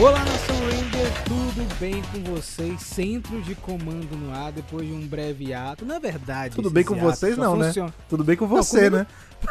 [0.00, 2.80] Olá, Nação Ranger, tudo bem com vocês?
[2.82, 5.84] Centro de comando no ar depois de um breve ato.
[5.84, 7.66] Na verdade, Tudo bem com vocês, não, né?
[7.66, 9.06] funciona- Tudo bem com você, comigo- né?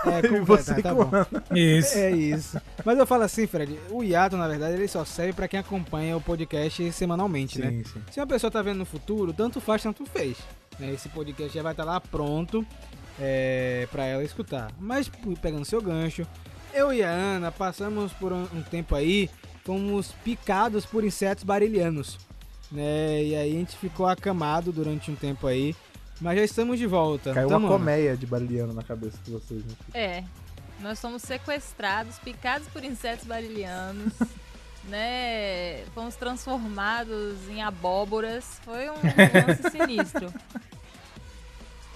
[0.05, 1.55] É, com você tá, tá com bom.
[1.55, 1.97] Isso.
[1.97, 2.61] É isso.
[2.85, 6.15] Mas eu falo assim, Fred, o hiato, na verdade, ele só serve pra quem acompanha
[6.15, 7.69] o podcast semanalmente, né?
[7.71, 8.01] Sim, sim.
[8.11, 10.37] Se uma pessoa tá vendo no futuro, tanto faz, tanto fez.
[10.79, 10.93] né?
[10.93, 12.65] Esse podcast já vai estar lá pronto
[13.19, 14.71] é, para ela escutar.
[14.79, 15.11] Mas
[15.41, 16.25] pegando seu gancho,
[16.73, 19.29] eu e a Ana passamos por um, um tempo aí,
[19.67, 22.17] fomos picados por insetos barilhanos.
[22.71, 23.21] Né?
[23.21, 25.75] E aí a gente ficou acamado durante um tempo aí.
[26.21, 27.33] Mas já estamos de volta.
[27.33, 29.61] Caiu Tamo, uma colmeia de bariliano na cabeça de vocês.
[29.65, 29.73] Né?
[29.93, 30.23] É,
[30.79, 34.13] nós somos sequestrados, picados por insetos barilhanos,
[34.87, 35.83] né?
[35.93, 38.59] Fomos transformados em abóboras.
[38.63, 38.95] Foi um
[39.47, 40.33] lance sinistro.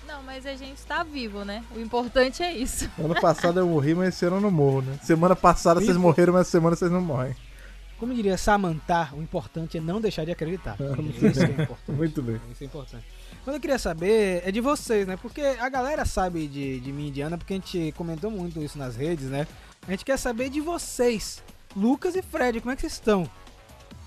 [0.06, 1.64] Não, mas a gente tá vivo, né?
[1.74, 2.92] O importante é isso.
[3.00, 5.00] Ano passado eu morri, mas esse ano eu não morro, né?
[5.02, 6.02] Semana passada vocês Vivo.
[6.02, 7.34] morreram, mas essa semana vocês não morrem.
[8.02, 10.76] Como diria Samantha, o importante é não deixar de acreditar.
[10.98, 11.62] Muito Isso é bem.
[11.64, 11.92] importante.
[11.98, 12.42] Muito bem.
[12.52, 13.06] Isso é importante.
[13.46, 15.18] Mas eu queria saber é de vocês, né?
[15.22, 18.60] Porque a galera sabe de, de mim e de Ana, porque a gente comentou muito
[18.62, 19.48] isso nas redes, né?
[19.88, 21.44] A gente quer saber de vocês,
[21.76, 23.30] Lucas e Fred, como é que vocês estão?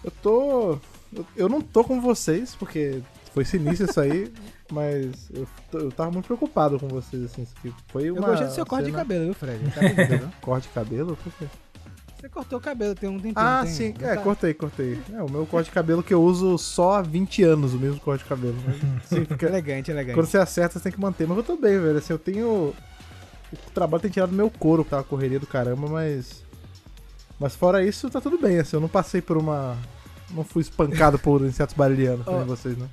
[0.02, 0.72] Eu tô.
[1.14, 3.00] eu- Eu não tô com vocês, porque
[3.32, 4.32] foi sinistro isso aí,
[4.72, 7.46] mas eu, eu tava muito preocupado com vocês, assim.
[7.88, 8.26] Foi Eu uma.
[8.26, 9.64] gostei do seu corte de cabelo, viu, Fred?
[9.70, 9.80] Tá
[10.16, 10.28] viu?
[10.40, 11.16] Corte de cabelo?
[11.16, 11.46] Por quê?
[12.24, 13.34] Você cortou o cabelo, tem um tempinho.
[13.36, 13.70] Ah, tem?
[13.70, 14.22] sim, é, tá?
[14.22, 14.98] cortei, cortei.
[15.12, 18.00] É, o meu corte de cabelo que eu uso só há 20 anos, o mesmo
[18.00, 18.56] corte de cabelo.
[18.64, 20.14] Mas, sim, fica- Elegante, elegante.
[20.14, 21.28] Quando você acerta, você tem que manter.
[21.28, 21.98] Mas eu tô bem, velho.
[21.98, 22.74] Assim, eu tenho.
[23.52, 25.00] O trabalho tem tirado meu couro, tá?
[25.00, 26.42] A correria do caramba, mas.
[27.38, 28.58] Mas fora isso, tá tudo bem.
[28.58, 29.76] Assim, eu não passei por uma.
[30.30, 32.44] Não fui espancado por insetos barilhanos, como Ó.
[32.44, 32.88] vocês, né?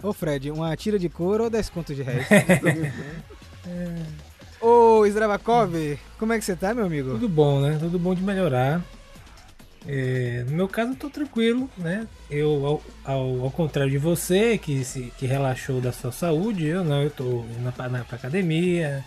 [0.00, 2.28] Ô, Fred, uma tira de couro ou 10 contos de reais?
[4.64, 7.10] Ô, Zdravakov, como é que você tá, meu amigo?
[7.10, 7.76] Tudo bom, né?
[7.78, 8.80] Tudo bom de melhorar.
[9.86, 12.06] É, no meu caso, eu tô tranquilo, né?
[12.30, 16.82] Eu, ao, ao, ao contrário de você, que, se, que relaxou da sua saúde, eu
[16.82, 19.04] não, eu tô indo pra, na, pra academia,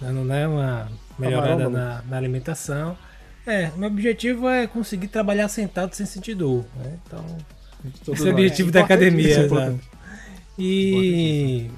[0.00, 2.98] dando né, uma melhorada na, na alimentação.
[3.46, 6.98] É, meu objetivo é conseguir trabalhar sentado sem sentir dor, né?
[7.06, 7.24] Então,
[8.04, 9.80] Todo esse é o objetivo da Importantíssimo, academia, exato.
[10.58, 11.70] E.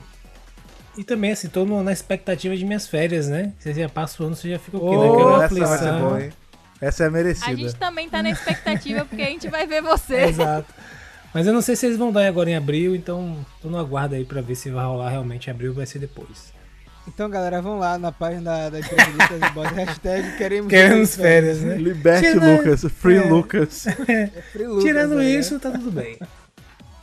[0.97, 3.53] E também, assim, tô na expectativa de minhas férias, né?
[3.58, 4.86] Você já passa o ano, você já fica o quê?
[4.97, 6.32] Oh, Naquela Essa vai ser hein?
[6.80, 7.56] Essa é A merecida.
[7.56, 10.16] gente também tá na expectativa porque a gente vai ver você.
[10.28, 10.66] Exato.
[11.32, 14.14] Mas eu não sei se eles vão dar agora em abril, então tô no aguardo
[14.14, 16.53] aí pra ver se vai rolar realmente em abril ou vai ser depois.
[17.09, 21.60] Então, galera, vão lá na página da, da entrevista e bota hashtag queremos, Queremos férias,
[21.62, 21.76] né?
[21.76, 23.24] Liberte Tira- Lucas, Free É.
[23.24, 23.84] Lucas.
[24.53, 25.24] Free Lucas, Tirando né?
[25.24, 26.19] isso, tá tudo bem.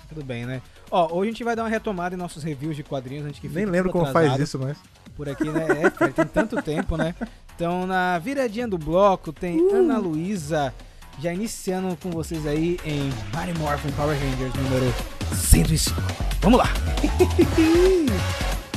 [0.09, 0.61] Tudo bem, né?
[0.91, 3.47] Ó, hoje a gente vai dar uma retomada em nossos reviews de quadrinhos, antes que
[3.47, 4.77] Nem lembro como faz isso, mas.
[5.15, 5.67] Por aqui, né?
[5.83, 7.13] É, tem tanto tempo, né?
[7.55, 9.75] Então, na viradinha do bloco, tem Uh!
[9.75, 10.73] Ana Luísa,
[11.19, 13.03] já iniciando com vocês aí em
[13.35, 14.93] Mighty Morphin Power Rangers número
[15.35, 16.01] 105.
[16.41, 16.69] Vamos lá!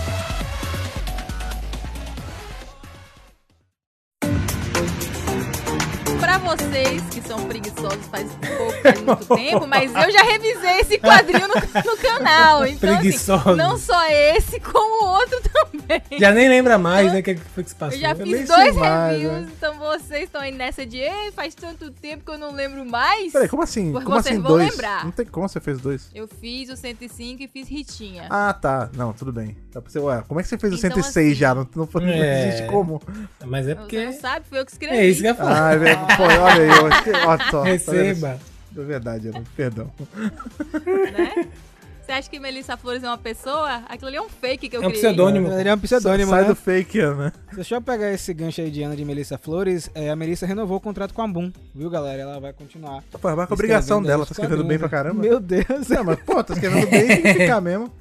[6.32, 8.26] Pra vocês que são preguiçosos faz
[8.56, 12.66] pouco, faz muito tempo, mas eu já revisei esse quadrinho no, no canal.
[12.66, 13.46] Então, Preguiçosos.
[13.48, 16.02] assim, não só esse, como o outro também.
[16.18, 17.20] Já nem lembra mais, né?
[17.20, 17.96] O que foi que se passou.
[17.98, 19.48] Eu já fiz dois mais, reviews, né?
[19.58, 23.30] então vocês estão aí nessa de Ei, faz tanto tempo que eu não lembro mais.
[23.30, 23.92] Peraí, como assim?
[23.92, 24.70] Vocês Como assim vão dois?
[24.70, 25.04] lembrar.
[25.04, 26.10] Não tem como você fez dois.
[26.14, 28.26] Eu fiz o 105 e fiz Ritinha.
[28.30, 28.88] Ah, tá.
[28.96, 29.54] Não, tudo bem.
[29.86, 31.54] Você, ué, como é que você fez o Então, 106 assim- já?
[31.54, 32.48] Não, não, não É.
[32.48, 33.02] existe como.
[33.44, 34.04] Mas é Você porque.
[34.06, 34.96] não sabe, foi eu que escrevi.
[34.96, 35.68] É isso que eu ia falar.
[35.68, 36.70] Ah, é Pô, olha aí.
[37.26, 37.64] Ó, só, tá?
[37.68, 38.38] Receba.
[38.76, 39.90] É verdade, Ana, perdão.
[41.16, 41.48] né?
[42.04, 43.82] Você acha que Melissa Flores é uma pessoa?
[43.88, 45.02] Aquilo ali é um fake que eu É um criei.
[45.02, 45.52] pseudônimo.
[45.52, 46.48] Ele é um pseudônimo, Sai né?
[46.48, 47.32] do fake, Ana.
[47.54, 49.88] Deixa eu pegar esse gancho aí de Ana de Melissa Flores.
[49.94, 52.22] É, a Melissa renovou o contrato com a Boom, viu, galera?
[52.22, 53.02] Ela vai continuar.
[53.12, 55.22] Pô, mas com a obrigação dela, tá escrevendo bem pra caramba.
[55.22, 55.88] Meu Deus!
[55.88, 57.92] Não, mas, pô, tá escrevendo bem, tem que ficar mesmo.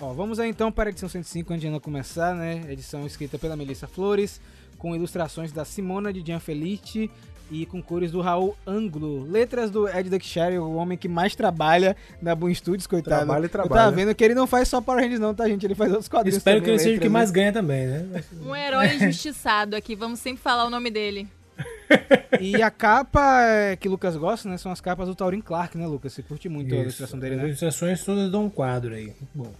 [0.00, 2.62] Ó, vamos aí então para a edição 105, antes de Ana começar, né?
[2.68, 4.40] Edição escrita pela Melissa Flores,
[4.78, 7.10] com ilustrações da Simona de Gianfelice
[7.50, 9.24] e com cores do Raul Anglo.
[9.30, 13.16] Letras do Ed Duckshire, o homem que mais trabalha na Boom Studios, coitado.
[13.24, 13.90] Trabalha e Eu tava trabalha.
[13.96, 15.64] vendo que ele não faz só Power Rangers não, tá, gente?
[15.64, 17.34] Ele faz outros quadrinhos Espero que também, ele seja o que mais né?
[17.34, 18.24] ganha também, né?
[18.44, 21.26] Um herói injustiçado aqui, vamos sempre falar o nome dele.
[22.40, 24.58] E a capa é, que o Lucas gosta, né?
[24.58, 26.12] São as capas do Taurin Clark, né, Lucas?
[26.12, 26.82] Você curte muito a Isso.
[26.84, 27.46] ilustração dele, As né?
[27.48, 29.06] ilustrações todas dão um quadro aí.
[29.06, 29.52] Muito bom.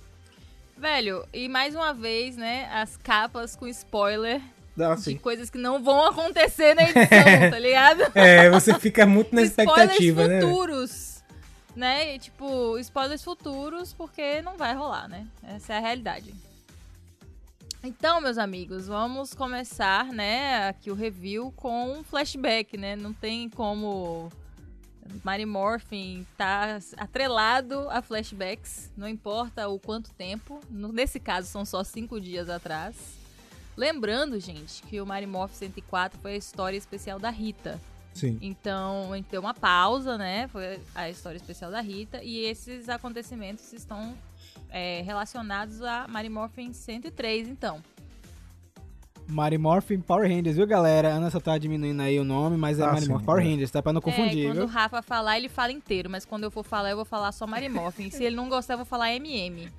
[0.76, 4.41] Velho, e mais uma vez, né, as capas com spoiler
[4.78, 7.08] Não, de coisas que não vão acontecer na edição,
[7.50, 8.02] tá ligado?
[8.14, 10.40] É, você fica muito na Spoilers expectativa, né?
[10.40, 11.19] futuros.
[11.75, 12.14] Né?
[12.14, 15.26] E, tipo, spoilers futuros porque não vai rolar, né?
[15.42, 16.34] Essa é a realidade.
[17.82, 22.96] Então, meus amigos, vamos começar, né, aqui o review com um flashback, né?
[22.96, 24.32] Não tem como
[25.22, 30.60] Mary Morphin tá atrelado a flashbacks, não importa o quanto tempo.
[30.69, 33.18] Nesse caso, são só cinco dias atrás.
[33.78, 37.80] Lembrando, gente, que o Mary Morphin 104 foi a história especial da Rita.
[38.12, 38.36] Sim.
[38.42, 40.48] Então, a gente deu uma pausa, né?
[40.48, 42.20] Foi a história especial da Rita.
[42.20, 44.16] E esses acontecimentos estão
[44.69, 47.80] é, relacionados a Mary Morphin 103, então.
[49.28, 51.12] Mary Morphin Power Rangers, viu, galera?
[51.12, 53.46] A Ana só tá diminuindo aí o nome, mas é Ah, Mary sim, Morphin Power
[53.46, 53.48] é.
[53.48, 53.80] Rangers, tá?
[53.80, 54.64] Pra não confundir, é, quando viu?
[54.64, 57.46] o Rafa falar, ele fala inteiro, mas quando eu for falar, eu vou falar só
[57.46, 58.10] Mary Morphin.
[58.10, 59.70] Se ele não gostar, eu vou falar MM.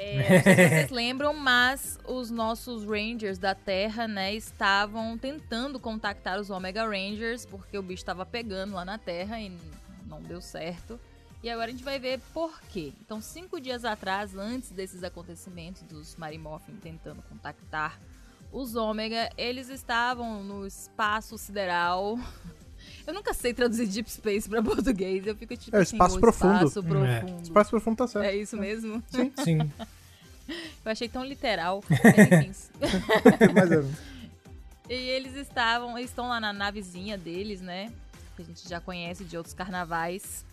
[0.00, 6.86] É, vocês lembram, mas os nossos Rangers da Terra, né, estavam tentando contactar os Omega
[6.86, 9.50] Rangers, porque o bicho tava pegando lá na Terra e
[10.06, 11.00] não deu certo.
[11.42, 12.92] E agora a gente vai ver por quê.
[13.00, 18.00] Então, cinco dias atrás, antes desses acontecimentos dos Mary Morphin tentando contactar
[18.52, 22.18] os Ômega, eles estavam no espaço sideral.
[23.08, 25.26] Eu nunca sei traduzir Deep Space pra português.
[25.26, 26.66] Eu fico tipo É, assim, espaço profundo.
[26.66, 26.82] Espaço É.
[27.20, 27.42] profundo.
[27.42, 28.24] Espaço profundo tá certo.
[28.26, 29.02] É isso mesmo?
[29.42, 29.58] Sim.
[30.84, 31.82] Eu achei tão literal.
[33.54, 34.94] Mas, é.
[34.94, 37.92] e eles estavam, eles estão lá na navezinha deles, né?
[38.36, 40.44] Que a gente já conhece de outros carnavais.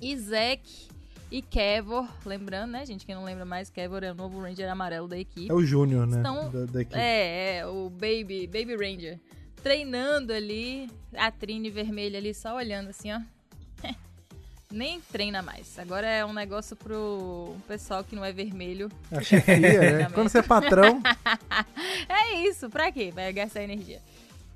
[0.00, 0.88] E Zack
[1.30, 3.06] e Kevor, lembrando, né, gente?
[3.06, 5.50] Quem não lembra mais, Kevor é o novo Ranger amarelo da equipe.
[5.50, 6.16] É o Júnior, né?
[6.16, 6.98] Estão- Da, da equipe.
[6.98, 9.18] É, é, o Baby, Baby Ranger.
[9.62, 13.20] Treinando ali, a Trine vermelha ali só olhando assim, ó.
[14.70, 15.78] Nem treina mais.
[15.78, 18.90] Agora é um negócio pro pessoal que não é vermelho.
[19.10, 20.10] A chefia, né?
[20.14, 21.02] Quando você é patrão,
[22.08, 23.10] É isso, pra quê?
[23.12, 24.00] Vai gastar energia.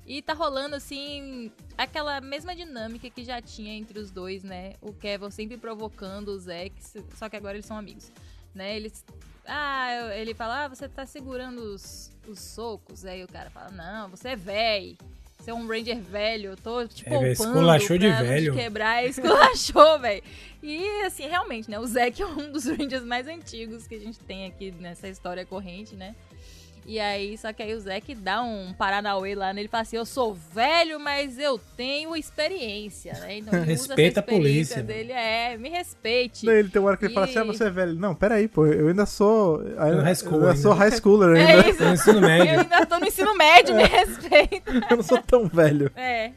[0.07, 4.73] E tá rolando, assim, aquela mesma dinâmica que já tinha entre os dois, né?
[4.79, 6.73] O Kevin sempre provocando o Zack,
[7.15, 8.11] só que agora eles são amigos,
[8.53, 8.75] né?
[8.75, 9.03] Eles...
[9.47, 13.05] Ah, ele fala, ah, você tá segurando os, os socos.
[13.05, 14.97] Aí o cara fala, não, você é véi.
[15.37, 18.53] Você é um Ranger velho, eu tô te É, poupando velho, esculachou de te velho.
[18.55, 20.23] quebrar, esculachou, velho.
[20.63, 21.77] E, assim, realmente, né?
[21.77, 25.45] O Zack é um dos Rangers mais antigos que a gente tem aqui nessa história
[25.45, 26.15] corrente, né?
[26.87, 29.97] E aí, só que aí o Zack dá um Paranauê lá nele e fala assim:
[29.97, 33.37] Eu sou velho, mas eu tenho experiência, né?
[33.39, 36.45] Então ele usa Respeita essa a polícia, experiência dele, é, me respeite.
[36.45, 37.95] daí ele tem uma hora que ele fala assim: ah, E- você é velho.
[37.95, 39.61] Não, peraí, pô, eu ainda sou.
[39.79, 41.65] Ainda, high school eu ainda sou high schooler ainda.
[41.67, 41.83] É isso.
[41.83, 42.59] No ensino Eu médio.
[42.59, 44.71] ainda tô no ensino médio, me respeita.
[44.91, 45.91] Eu não sou tão velho.
[45.95, 46.31] É.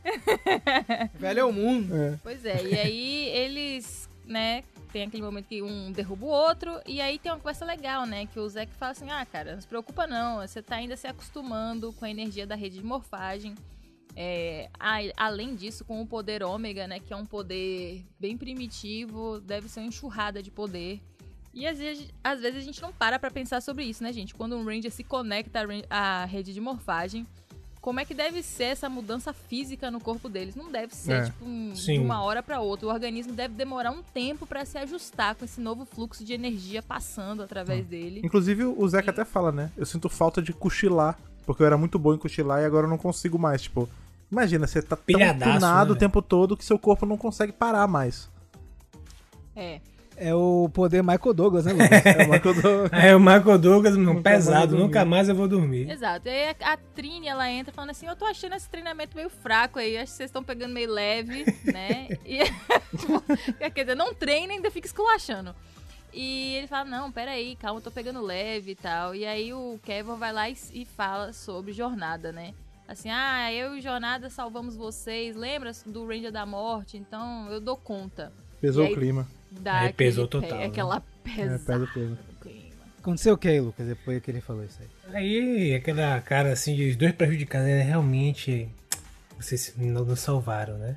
[1.19, 1.95] Velho é o mundo.
[1.95, 2.15] É.
[2.23, 7.01] Pois é, e aí eles, né, tem aquele momento que um derruba o outro, e
[7.01, 9.67] aí tem uma conversa legal, né, que o Zack fala assim, ah, cara, não se
[9.67, 13.55] preocupa não, você tá ainda se acostumando com a energia da rede de morfagem,
[14.17, 19.41] é, a- além disso, com o poder ômega, né, que é um poder bem primitivo,
[19.41, 21.01] deve ser uma enxurrada de poder.
[21.55, 24.35] E às vezes, às vezes a gente não para pra pensar sobre isso, né, gente?
[24.35, 25.61] Quando um Ranger se conecta
[25.91, 27.27] à rede de morfagem,
[27.81, 30.55] como é que deve ser essa mudança física no corpo deles?
[30.55, 31.25] Não deve ser, É.
[31.27, 32.87] tipo, um- de uma hora pra outra.
[32.87, 36.83] O organismo deve demorar um tempo pra se ajustar com esse novo fluxo de energia
[36.83, 38.21] passando através dele.
[38.25, 39.71] Inclusive, o Zeca até fala, né?
[39.77, 41.19] Eu sinto falta de cochilar.
[41.47, 43.63] Porque eu era muito bom em cochilar e agora eu não consigo mais.
[43.63, 43.89] Tipo,
[44.31, 47.89] imagina, você tá tão tunado né, o tempo todo que seu corpo não consegue parar
[47.89, 48.29] mais.
[49.57, 49.81] É.
[50.21, 52.05] É o poder Michael Douglas, né, Lucas?
[52.07, 52.61] É uma coisa.
[52.93, 55.89] É o Michael Douglas, pesado, nunca mais eu vou dormir.
[55.89, 56.27] Exato.
[56.27, 59.31] E aí a, a Trini, ela entra falando assim, eu tô achando esse treinamento meio
[59.31, 62.09] fraco aí, acho que vocês estão pegando meio leve, né?
[62.27, 62.39] E,
[63.71, 65.55] quer dizer, não treina e ainda fica esculachando.
[66.13, 69.15] E ele fala, não, peraí, calma, eu tô pegando leve e tal.
[69.15, 72.55] E aí o Kevin vai lá e, e fala sobre jornada, né?
[72.89, 76.97] Assim, ah, eu e Jornada salvamos vocês, lembra do Ranger da Morte?
[76.97, 78.33] Então eu dou conta.
[78.61, 79.29] Pesou aí- o clima.
[79.51, 80.67] Dá Aí pesou aquele- total, é, né?
[80.69, 82.19] Aquela É, pesada pesa o peso.
[82.43, 82.69] clima.
[82.99, 85.15] Aconteceu o que, Lucas, depois que ele falou isso aí?
[85.15, 87.83] Aí, aquela cara assim, de os dois prejudicados, né?
[87.83, 88.69] realmente
[89.39, 90.97] vocês não nos salvaram, né?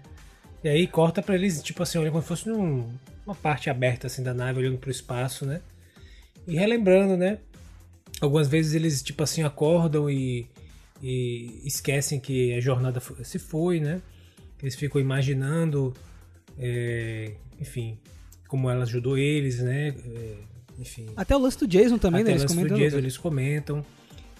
[0.63, 2.89] E aí corta pra eles, tipo assim, olha como se fosse num-
[3.25, 5.61] uma parte aberta assim da nave, olhando pro espaço, né?
[6.47, 7.37] E relembrando, né?
[8.19, 10.47] Algumas vezes eles, tipo assim, acordam e,
[11.01, 14.01] e esquecem que a jornada se foi, né?
[14.61, 15.93] Eles ficam imaginando,
[16.57, 17.97] é, enfim,
[18.51, 19.95] como ela ajudou eles, né?
[20.13, 20.33] É,
[20.77, 22.31] enfim, Até o lance do Jason também, né?
[22.31, 22.77] até Eles lance do comentam.
[22.77, 23.85] Jason, eles comentam.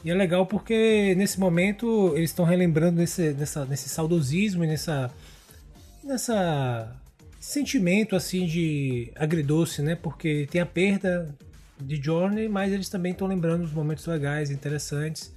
[0.04, 5.10] E é legal porque nesse momento eles estão relembrando nesse, nessa, nesse saudosismo e nessa,
[6.04, 6.94] nessa
[7.40, 9.96] sentimento assim de agridoce, né?
[9.96, 11.34] Porque tem a perda
[11.80, 15.34] de Journey, mas eles também estão lembrando os momentos legais, interessantes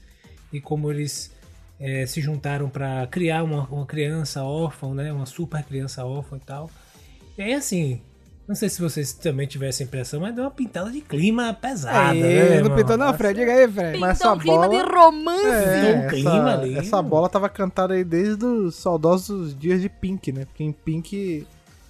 [0.52, 1.30] e como eles
[1.78, 5.12] eh, se juntaram para criar uma, uma criança órfã, né?
[5.12, 6.68] Uma super criança órfã e tal.
[7.38, 8.00] E aí assim,
[8.46, 12.22] Não sei se vocês também tivessem impressão, mas deu uma pintada de clima pesada, Aí,
[12.22, 12.48] né?
[12.50, 12.76] não irmão?
[12.76, 13.40] pintou não, Fred?
[13.40, 13.98] Diga aí, Fred.
[13.98, 15.42] Mas Pintou essa um clima bola- de romance.
[15.82, 16.78] Tem um clima essa, ali.
[16.78, 20.44] essa bola tava cantada aí desde os saudosos dias de Pink, né?
[20.44, 21.46] Porque em Pink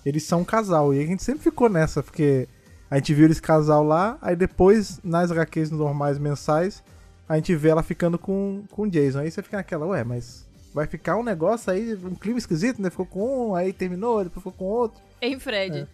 [0.07, 0.95] eles são um casal.
[0.95, 2.47] E a gente sempre ficou nessa, porque
[2.89, 6.85] a gente viu esse casal lá, aí depois, nas HQs normais mensais,
[7.29, 9.19] a gente vê ela ficando com, com o Jason.
[9.19, 12.91] Aí você fica naquela, ué, mas vai ficar um negócio aí, um clima esquisito, né?
[12.91, 15.01] Ficou com um, aí terminou, depois ficou com outro.
[15.21, 15.89] Hein, Fred?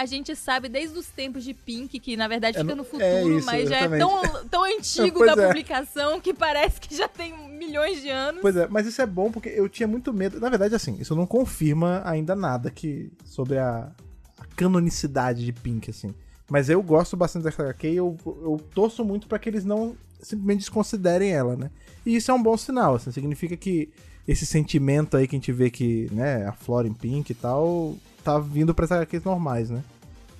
[0.00, 2.84] A gente sabe desde os tempos de Pink, que na verdade É fica no- no
[2.84, 5.46] futuro, é isso, mas já é tão, tão antigo da é.
[5.48, 8.40] publicação que parece que já tem milhões de anos.
[8.40, 10.38] Pois é, mas isso é bom porque eu tinha muito medo.
[10.38, 13.90] Na verdade, assim, isso não confirma ainda nada que sobre a,
[14.38, 16.14] a canonicidade de Pink, assim.
[16.48, 19.96] Mas eu gosto bastante dessa HQ e eu, eu torço muito pra que eles não
[20.22, 21.70] simplesmente desconsiderem ela, né?
[22.06, 23.90] E isso é um bom sinal, assim, significa que
[24.26, 27.96] esse sentimento aí que a gente vê que, né, a Flora em Pink e tal,
[28.24, 29.82] tá vindo pras HQs normais, né?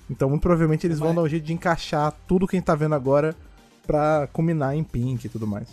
[0.09, 2.65] Então, muito provavelmente eles vão Mas- dar um jeito de encaixar tudo que a gente
[2.65, 3.35] tá vendo agora
[3.85, 5.67] pra culminar em Pink e tudo mais.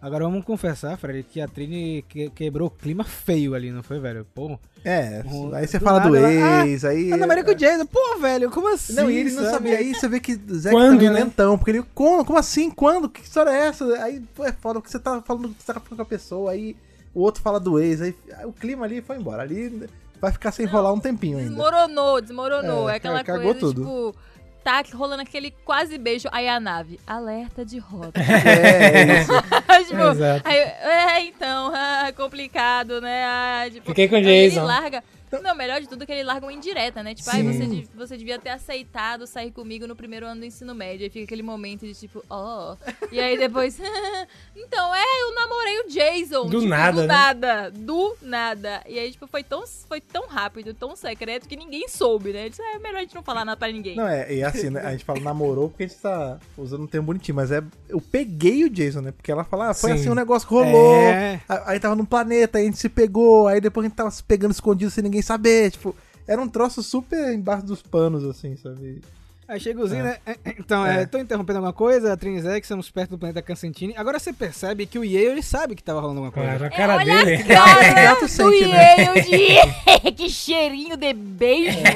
[0.00, 4.00] Agora vamos confessar, Fred, que a Trini que- quebrou o clima feio ali, não foi,
[4.00, 4.26] velho?
[4.34, 4.58] Pô.
[4.84, 7.12] É, Um- aí você do fala do nada ela- ex, aí.
[7.12, 8.94] Ana Maria com o Jason, pô, velho, como assim?
[8.94, 9.78] Não, e ele não sabia.
[9.78, 11.20] Aí você vê que o Zack Quando, tá né?
[11.20, 11.84] lentão, porque ele.
[11.94, 12.68] Como, como assim?
[12.68, 13.08] Quando?
[13.08, 13.84] Que história é essa?
[14.02, 16.50] Aí, pô, é foda, porque você tá falando que você tá falando com a pessoa,
[16.50, 16.74] aí
[17.14, 19.42] o outro fala do ex, aí, aí o clima ali foi embora.
[19.42, 19.88] Ali
[20.22, 21.50] vai ficar sem rolar um tempinho ainda.
[21.50, 22.88] Desmoronou, desmoronou.
[22.88, 23.80] É, É, aquela cagou coisa, tudo.
[23.82, 24.14] tipo,
[24.62, 28.12] tá rolando aquele quase beijo, aí a nave, alerta de rota.
[28.22, 29.32] É, é isso.
[29.88, 30.02] tipo,
[30.44, 33.24] aí, é, então, ah, complicado, né?
[33.24, 34.64] Ah, tipo, Fiquei com o aí Ele Jason.
[34.64, 35.02] larga.
[35.40, 37.14] Não, melhor de tudo é que ele larga uma indireta, né?
[37.14, 37.84] Tipo, aí Sim.
[37.84, 41.04] você, você devia ter aceitado sair comigo no primeiro ano do ensino médio.
[41.04, 42.76] Aí fica aquele momento de tipo, ó.
[43.10, 43.78] E aí depois.
[44.56, 46.46] então, é, eu namorei o Jason.
[46.46, 47.06] Do tipo, nada, Do né?
[47.06, 47.70] nada.
[47.70, 48.82] Do nada.
[48.88, 52.48] E aí, tipo, foi tão, foi tão rápido, tão secreto que ninguém soube, né?
[52.48, 53.96] Disse, é melhor a gente não falar nada pra ninguém.
[53.96, 54.80] Não, é, e assim, né?
[54.80, 57.62] A gente fala namorou porque a gente tá usando um termo bonitinho, mas é.
[57.88, 59.12] Eu peguei o Jason, né?
[59.12, 59.96] Porque ela fala, ah, foi Sim.
[59.96, 60.96] assim um negócio que rolou.
[60.96, 61.40] É.
[61.48, 64.10] Aí aí tava num planeta, aí a gente se pegou, aí depois a gente tava
[64.10, 65.70] se pegando escondido sem ninguém saber.
[65.70, 65.94] Tipo,
[66.26, 69.00] era um troço super embaixo dos panos, assim, sabe?
[69.48, 70.16] Aí chega o Zinho, né?
[70.58, 71.02] Então, é.
[71.02, 71.06] É.
[71.06, 73.92] tô interrompendo alguma coisa, a Trini e Zack, estamos perto do planeta Cancentini.
[73.98, 76.56] Agora você percebe que o Yale, ele sabe que tava rolando alguma coisa.
[76.56, 77.42] Claro, a É, cara olha dele.
[77.42, 78.64] a cara Gato do sente?
[78.64, 80.12] Yale de...
[80.16, 81.76] que cheirinho de beijo.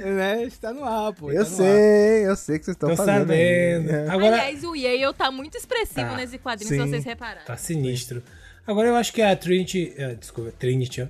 [0.00, 0.44] Né?
[0.44, 1.30] Está no ar, pô.
[1.30, 1.46] eu ar.
[1.46, 3.30] sei, eu sei que vocês estão Tô fazendo.
[3.30, 3.72] aí.
[3.76, 3.90] sabendo.
[3.90, 4.08] É.
[4.08, 6.16] Agora, Aliás, o Yale tá muito expressivo Tá.
[6.16, 6.82] nesse quadrinho, Sim.
[6.84, 7.44] se vocês repararam.
[7.46, 8.22] tá sinistro.
[8.66, 9.92] Agora eu acho que a Trinity.
[10.18, 11.06] desculpa, Trinity, ó.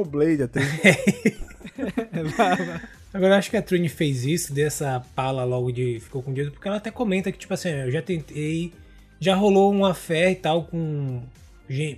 [0.00, 0.60] O Blade, até.
[3.12, 6.50] Agora eu acho que a Trini fez isso, dessa pala logo de ficou com Jason,
[6.50, 8.72] porque ela até comenta que, tipo assim, eu já tentei,
[9.18, 11.22] já rolou uma fé e tal com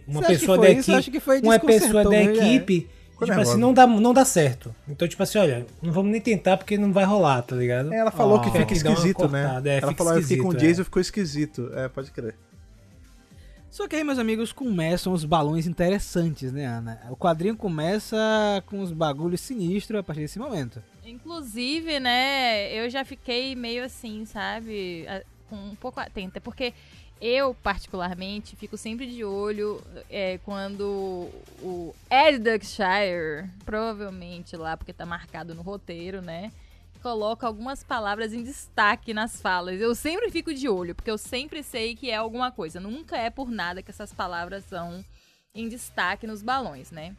[0.07, 0.92] uma Você pessoa da isso?
[0.92, 1.21] equipe.
[1.42, 2.25] Uma pessoa da é.
[2.25, 2.88] equipe.
[3.11, 4.75] Ficou Tipo assim, não dá, não dá certo.
[4.88, 7.92] Então, tipo assim, olha, não vamos nem tentar porque não vai rolar, tá ligado?
[7.92, 8.40] Ela falou Ah.
[8.40, 9.61] que fica esquisito, né?
[9.64, 10.85] é, Ela fica falou, eu fiquei com o Jason é.
[10.85, 11.71] ficou esquisito.
[11.75, 12.35] É, pode crer.
[13.71, 17.00] Só que aí, meus amigos, começam os balões interessantes, né, Ana?
[17.09, 18.17] O quadrinho começa
[18.67, 20.83] com os bagulhos sinistros a partir desse momento.
[21.05, 25.07] Inclusive, né, eu já fiquei meio assim, sabe?
[25.49, 26.75] Com um pouco atenta, porque
[27.21, 31.29] eu, particularmente, fico sempre de olho é, quando
[31.62, 36.50] o Ed Duckshire, provavelmente lá, porque tá marcado no roteiro, né?
[37.02, 39.80] Coloca algumas palavras em destaque nas falas.
[39.80, 42.78] Eu sempre fico de olho, porque eu sempre sei que é alguma coisa.
[42.78, 45.04] Nunca é por nada que essas palavras são
[45.54, 47.16] em destaque nos balões, né?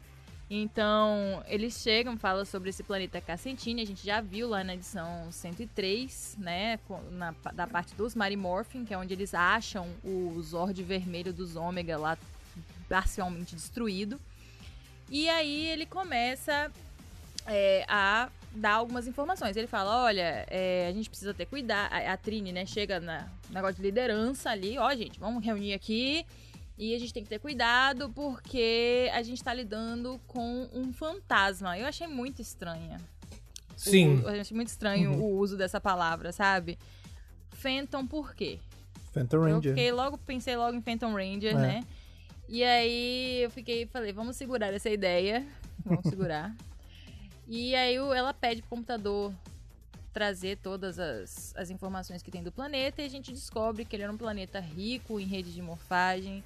[0.54, 5.32] Então, eles chegam, falam sobre esse planeta Cassentine, a gente já viu lá na edição
[5.32, 6.78] 103, né,
[7.10, 11.96] na, da parte dos Marimorphin, que é onde eles acham o Zord vermelho dos Ômega
[11.96, 12.18] lá
[12.86, 14.20] parcialmente destruído.
[15.08, 16.70] E aí ele começa
[17.46, 19.56] é, a dar algumas informações.
[19.56, 21.92] Ele fala, olha, é, a gente precisa ter cuidado.
[21.92, 25.74] A, a Trini, né, chega na no negócio de liderança ali, ó, gente, vamos reunir
[25.74, 26.24] aqui
[26.78, 31.78] e a gente tem que ter cuidado porque a gente tá lidando com um fantasma.
[31.78, 32.98] Eu achei muito estranha.
[33.76, 34.16] Sim.
[34.20, 36.78] O, eu achei muito estranho o uso dessa palavra, sabe?
[37.50, 38.58] Phantom por quê?
[39.12, 39.72] Phantom Eu Ranger.
[39.74, 41.58] fiquei logo, pensei logo em Phantom Ranger, É.
[41.58, 41.84] né?
[42.48, 45.46] E aí eu fiquei, falei, vamos segurar essa ideia.
[45.84, 46.54] Vamos segurar.
[47.54, 49.30] E aí ela pede pro computador
[50.10, 54.04] trazer todas as, as informações que tem do planeta e a gente descobre que ele
[54.04, 56.42] era um planeta rico em rede de morfagem.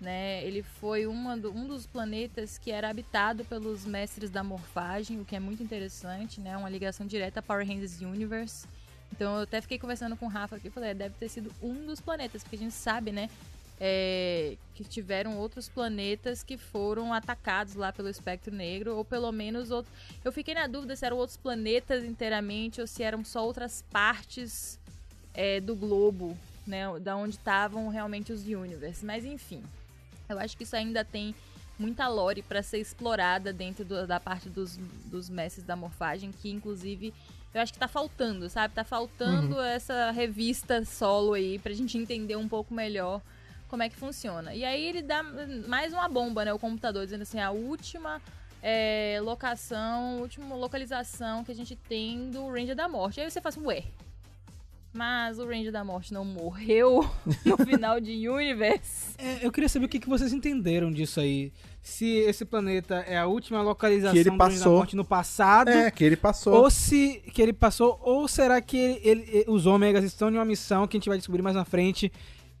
[0.00, 0.44] Né?
[0.44, 5.24] Ele foi uma do- um dos planetas que era habitado pelos mestres da morfagem, o
[5.24, 6.56] que é muito interessante, né?
[6.56, 8.68] Uma ligação direta a Power Rangers Universe.
[9.10, 11.86] Então eu até fiquei conversando com o Rafa aqui falei, é, deve ter sido um
[11.86, 13.28] dos planetas, porque a gente sabe, né?
[13.80, 19.70] É, que tiveram outros planetas que foram atacados lá pelo espectro negro, ou pelo menos
[19.70, 19.90] outro...
[20.24, 24.78] eu fiquei na dúvida se eram outros planetas inteiramente ou se eram só outras partes
[25.34, 29.04] é, do globo, né, da onde estavam realmente os universe.
[29.04, 29.62] Mas enfim,
[30.28, 31.34] eu acho que isso ainda tem
[31.78, 36.50] muita lore para ser explorada dentro do, da parte dos, dos mestres da morfagem, que
[36.50, 37.12] inclusive
[37.52, 38.74] eu acho que tá faltando, sabe?
[38.74, 39.62] Tá faltando uhum.
[39.62, 43.22] essa revista solo aí pra gente entender um pouco melhor
[43.68, 44.54] como é que funciona.
[44.54, 45.22] E aí ele dá
[45.66, 46.52] mais uma bomba, né?
[46.52, 48.20] O computador, dizendo assim, a última
[48.62, 53.20] é, locação, última localização que a gente tem do Ranger da Morte.
[53.20, 53.84] Aí você fala assim, ué,
[54.92, 57.08] mas o Ranger da Morte não morreu
[57.44, 59.14] no final de Universe.
[59.18, 61.52] É, eu queria saber o que, que vocês entenderam disso aí.
[61.82, 64.50] Se esse planeta é a última localização que ele do passou.
[64.50, 65.70] Ranger da Morte no passado.
[65.70, 66.54] É, que ele passou.
[66.54, 70.44] Ou se que ele passou, ou será que ele, ele, os Ômegas estão em uma
[70.44, 72.10] missão que a gente vai descobrir mais na frente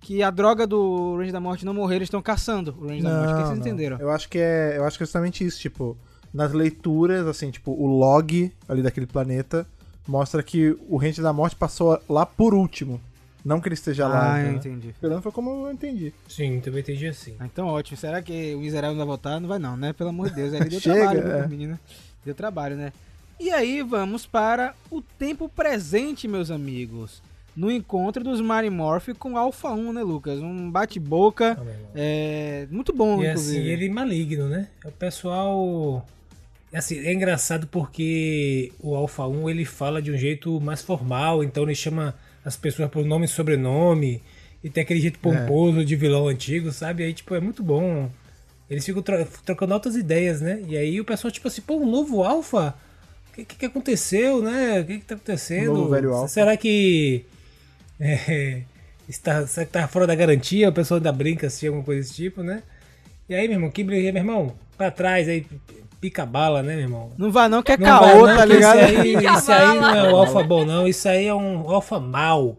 [0.06, 3.10] que a droga do Range da Morte não morrer, eles estão caçando o Range não,
[3.10, 3.32] da Morte.
[3.32, 3.66] O que vocês não.
[3.66, 3.98] entenderam?
[3.98, 5.96] Eu acho que é, eu acho que é justamente isso, tipo,
[6.32, 9.66] nas leituras, assim, tipo, o log ali daquele planeta
[10.06, 13.00] mostra que o Range da Morte passou lá por último.
[13.44, 14.40] Não que ele esteja ah, lá.
[14.40, 14.72] eu entendeu?
[14.74, 14.94] entendi.
[15.00, 16.14] Pelo menos foi como eu entendi.
[16.28, 17.34] Sim, também entendi assim.
[17.40, 17.96] Ah, então ótimo.
[17.96, 19.40] Será que o Israel não vai voltar?
[19.40, 19.92] Não vai não, né?
[19.92, 20.52] Pelo amor de Deus.
[20.52, 21.40] Ele deu Chega, trabalho é.
[21.40, 21.78] pro menino.
[22.24, 22.92] Deu trabalho, né?
[23.40, 27.20] E aí vamos para o tempo presente, meus amigos.
[27.56, 30.40] No encontro dos Marimorph com Alpha 1, né, Lucas?
[30.40, 31.66] Um bate-boca irmão.
[31.94, 33.68] é, muito bom, E assim, inclusive.
[33.70, 34.68] ele maligno, né?
[34.84, 36.06] O pessoal.
[36.74, 41.62] Assim, é engraçado porque o Alpha 1 ele fala de um jeito mais formal, então
[41.62, 44.20] ele chama as pessoas por nome e sobrenome,
[44.62, 47.04] e tem aquele jeito pomposo de vilão antigo, sabe?
[47.04, 48.10] Aí, tipo, é muito bom.
[48.68, 50.60] Eles ficam tro- trocando altas ideias, né?
[50.68, 52.74] E aí o pessoal, tipo assim, pô, um novo Alpha?
[53.30, 54.80] O que, que, que aconteceu, né?
[54.80, 55.72] O que, que tá acontecendo?
[55.72, 56.28] Novo velho Alpha.
[56.28, 57.24] Será que.
[57.98, 58.62] É,
[59.08, 60.68] está, será que tá fora da garantia?
[60.68, 62.62] O pessoal ainda brinca assim, alguma coisa desse tipo, né?
[63.28, 64.54] E aí, meu irmão, que briga, meu irmão?
[64.76, 65.46] Pra trás aí,
[66.00, 67.12] pica a bala, né, meu irmão?
[67.16, 68.78] Não vai não, que é Não caô, vai não, tá ligado?
[68.78, 70.86] Isso aí, isso aí não é um alfa bom, não.
[70.86, 72.56] Isso aí é um alfa mal.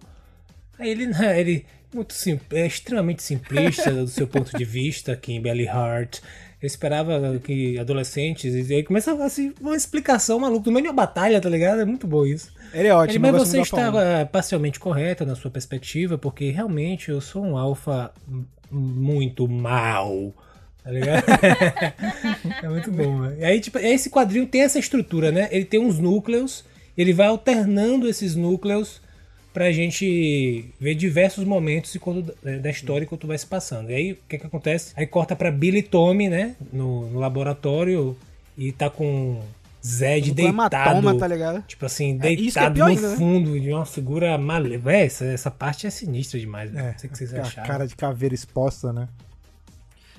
[0.80, 5.68] Aí ele, né, ele muito sim, é extremamente simplista do seu ponto de vista, Kimberly
[5.68, 6.20] Hart.
[6.62, 8.70] Eu esperava que adolescentes.
[8.70, 10.66] E aí começa assim, uma explicação maluca.
[10.66, 11.82] No meio de uma batalha, tá ligado?
[11.82, 12.52] É muito bom isso.
[12.74, 13.26] Ele é ótimo.
[13.26, 14.00] Ele, mas você muito do Alpha 1.
[14.00, 18.12] estava parcialmente correto na sua perspectiva, porque realmente eu sou um alfa
[18.72, 20.34] muito mal.
[20.84, 21.26] Tá ligado?
[22.64, 23.40] é muito bom, velho.
[23.40, 25.50] E aí, tipo, esse quadrinho tem essa estrutura, né?
[25.52, 26.66] Ele tem uns núcleos,
[26.98, 29.00] ele vai alternando esses núcleos
[29.58, 31.98] pra gente ver diversos momentos
[32.46, 33.90] eh, da história enquanto vai se passando.
[33.90, 34.94] E aí, o que que acontece?
[34.96, 36.56] Aí corta pra Billy e Tommy, né?
[36.72, 38.16] No, no laboratório
[38.56, 39.42] e tá com
[39.84, 40.54] Zed Com deitado.
[40.54, 41.64] hematoma, tá ligado?
[41.64, 43.16] Tipo assim, É, é deitado pior no ainda, né?
[43.16, 44.78] fundo de uma figura malévola.
[44.92, 46.86] Véi, essa, essa parte é sinistra demais, velho.
[46.86, 47.68] É, Não sei o que vocês a acharam.
[47.68, 49.08] cara de caveira exposta, né?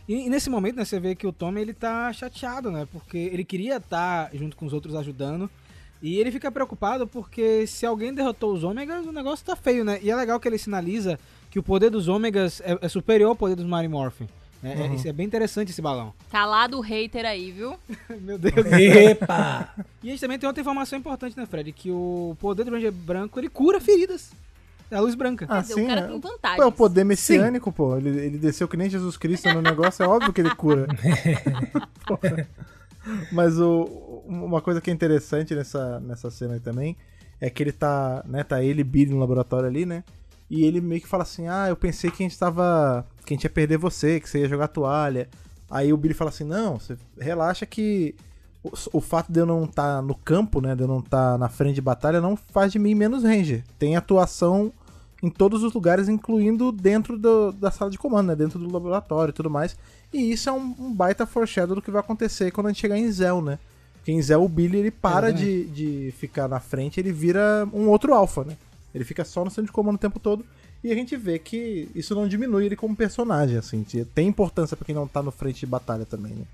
[0.09, 2.89] E, e nesse momento, né, você vê que o Tommy, ele tá chateado, né?
[2.91, 5.49] Porque ele queria estar junto com os outros ajudando.
[6.03, 9.99] E ele fica preocupado porque se alguém derrotou os ômegas, o negócio tá feio, né?
[10.03, 11.19] E é legal que ele sinaliza
[11.51, 14.21] que o poder dos ômegas é, é superior ao poder dos Marimorph.
[14.63, 14.95] É, é- Uhum.
[14.95, 16.13] isso é bem interessante esse balão.
[16.31, 17.77] Calado o hater aí, viu?
[18.21, 18.55] Meu Deus.
[18.57, 19.69] Epa!
[20.03, 21.73] E a gente também tem outra informação importante, né, Fred?
[21.73, 24.31] Que o poder do Ranger branco, ele cura feridas.
[24.91, 25.45] É a luz branca.
[25.49, 26.07] Ah, Quer dizer, sim, o cara é.
[26.07, 26.61] tem Pô, vantagens.
[26.63, 27.97] é o poder messiânico, pô.
[27.99, 30.87] Ele, ele desceu que nem Jesus Cristo no negócio, é óbvio que ele cura.
[33.33, 36.97] Mas o, uma coisa que é interessante nessa, nessa cena aí também
[37.41, 40.05] é que ele tá, né, tá ele e Billy no laboratório ali, né?
[40.51, 43.37] E ele meio que fala assim: "Ah, eu pensei que a gente tava, que a
[43.37, 45.29] gente ia perder você, que você ia jogar toalha".
[45.71, 48.15] Aí o Billy fala assim: "Não, você relaxa que
[48.63, 51.49] o, o fato de eu não estar no campo, né, de eu não estar na
[51.49, 53.63] frente de batalha não faz de mim menos ranger.
[53.79, 54.73] Tem atuação
[55.23, 58.37] em todos os lugares, incluindo dentro do- da sala de comando, né?
[58.37, 59.77] Dentro do laboratório e tudo mais.
[60.13, 62.97] E isso é um, um baita foreshadow do que vai acontecer quando a gente chegar
[62.97, 63.59] em Zell, né?
[63.95, 67.89] Porque em Zell o Billy ele para de, de ficar na frente, ele vira um
[67.89, 68.57] outro alfa, né?
[68.95, 70.45] Ele fica só no centro de comando o tempo todo.
[70.83, 73.85] E a gente vê que isso não diminui ele como personagem, assim.
[74.15, 76.45] Tem importância pra quem não tá no frente de batalha também, né?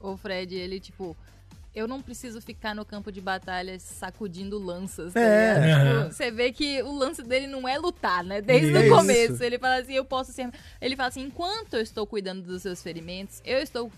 [0.00, 1.16] O Fred, ele, tipo,
[1.74, 5.54] eu não preciso ficar no campo de batalha sacudindo lanças, tá É.
[6.04, 8.40] Tipo, você vê que o lance dele não é lutar, né?
[8.40, 8.92] Desde Isso.
[8.92, 9.42] o começo.
[9.42, 10.50] Ele fala assim, eu posso ser...
[10.80, 13.90] Ele fala assim, enquanto eu estou cuidando dos seus ferimentos, eu estou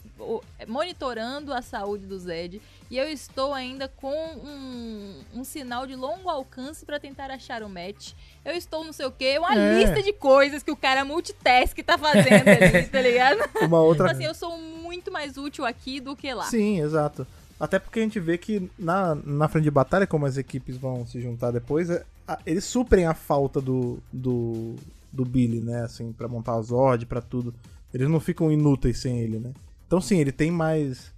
[0.66, 2.60] monitorando a saúde do Zed
[2.90, 7.68] e eu estou ainda com um, um sinal de longo alcance pra tentar achar o
[7.68, 8.12] match.
[8.44, 9.78] Eu estou não sei o quê, uma É.
[9.80, 13.38] lista de coisas que o cara multitask tá fazendo ali, tá ligado?
[13.62, 14.06] Uma outra.
[14.06, 16.44] Tipo assim, eu sou muito mais útil aqui do que lá.
[16.44, 17.26] Sim, exato.
[17.59, 21.07] Até porque a gente vê que na, na frente de batalha, como as equipes vão
[21.07, 24.75] se juntar depois, é- a- eles suprem a falta do, do,
[25.12, 25.83] do Billy, né?
[25.85, 27.55] Assim, pra montar as Zord, pra tudo.
[27.95, 29.53] Eles não ficam inúteis sem ele, né?
[29.87, 31.14] Então sim, ele tem mais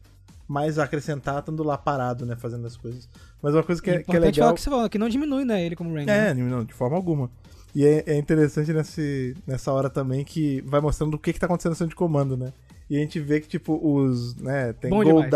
[0.47, 2.35] mais a acrescentar estando lá parado, né?
[2.35, 3.07] Fazendo as coisas.
[3.43, 4.51] Mas uma coisa que, é, que é legal.
[4.51, 6.09] o que você falou, que não diminui, né, ele como Ranger.
[6.09, 7.31] É, não, de forma alguma.
[7.75, 11.45] E é, é interessante nesse, nessa hora também que vai mostrando o que, que tá
[11.47, 12.53] acontecendo no centro de comando, né?
[12.89, 14.35] E a gente vê que, tipo, os.
[14.37, 15.31] né, tem Bom demais.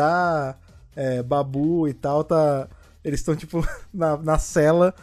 [0.94, 2.68] É, Babu e tal, tá.
[3.04, 4.94] Eles estão, tipo, na, na cela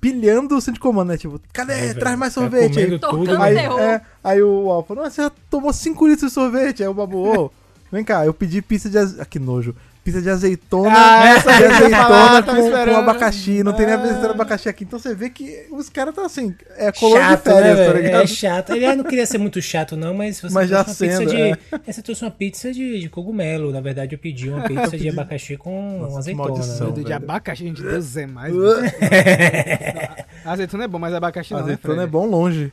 [0.00, 1.18] pilhando o centro de comando, né?
[1.18, 1.74] Tipo, cadê?
[1.90, 2.98] É, Traz mais Tá sorvete aí.
[2.98, 3.78] tudo, Tocando Aí, terror.
[3.80, 6.82] é, aí o Alfa, nossa, você já tomou 5 litros de sorvete.
[6.82, 7.50] Aí o Babu, ô,
[7.92, 9.22] vem cá, eu pedi pizza de azeitona.
[9.22, 9.74] Ah, que nojo.
[10.02, 10.90] Pizza de azeitona.
[10.96, 12.88] Ah, essa de azeitona com, esperando.
[12.94, 13.62] com abacaxi.
[13.62, 13.98] Não tem nem Ah.
[13.98, 14.84] azeitona de abacaxi aqui.
[14.84, 17.92] Então você vê que os caras tá assim, é color de Chato, férias, né, tá
[17.92, 18.22] ligado?
[18.22, 18.70] É chato.
[18.74, 21.36] Ele não queria ser muito chato, não, mas você Mas já trouxe uma sendo, pizza
[21.38, 21.52] é.
[21.52, 21.80] de.
[21.86, 23.70] Essa trouxe uma pizza de, de cogumelo.
[23.72, 26.48] Na verdade, eu pedi uma pizza de abacaxi com Nossa, azeitona.
[26.48, 26.92] maldição.
[26.96, 27.02] né?
[27.04, 28.54] De abacaxi, gente, Deus é mais.
[30.44, 32.10] Azeitona é bom, mas abacaxi não, né, Azeitona é Fred?
[32.10, 32.72] bom longe.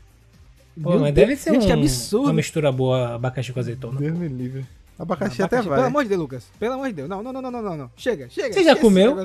[0.81, 2.23] Pô, Meu mas Deus, deve ser gente, um- que absurdo.
[2.27, 3.99] uma mistura boa abacaxi com azeitona.
[3.99, 4.65] Deus me livre.
[4.99, 5.77] Abacaxi, Não, até abacaxi, vai.
[5.77, 6.45] Pelo amor de Deus, Lucas.
[6.59, 7.09] Pelo amor de Deus.
[7.09, 7.77] Não, não, não, não, não, não.
[7.77, 7.91] não.
[7.95, 8.53] Chega, chega.
[8.53, 9.15] Você já comeu?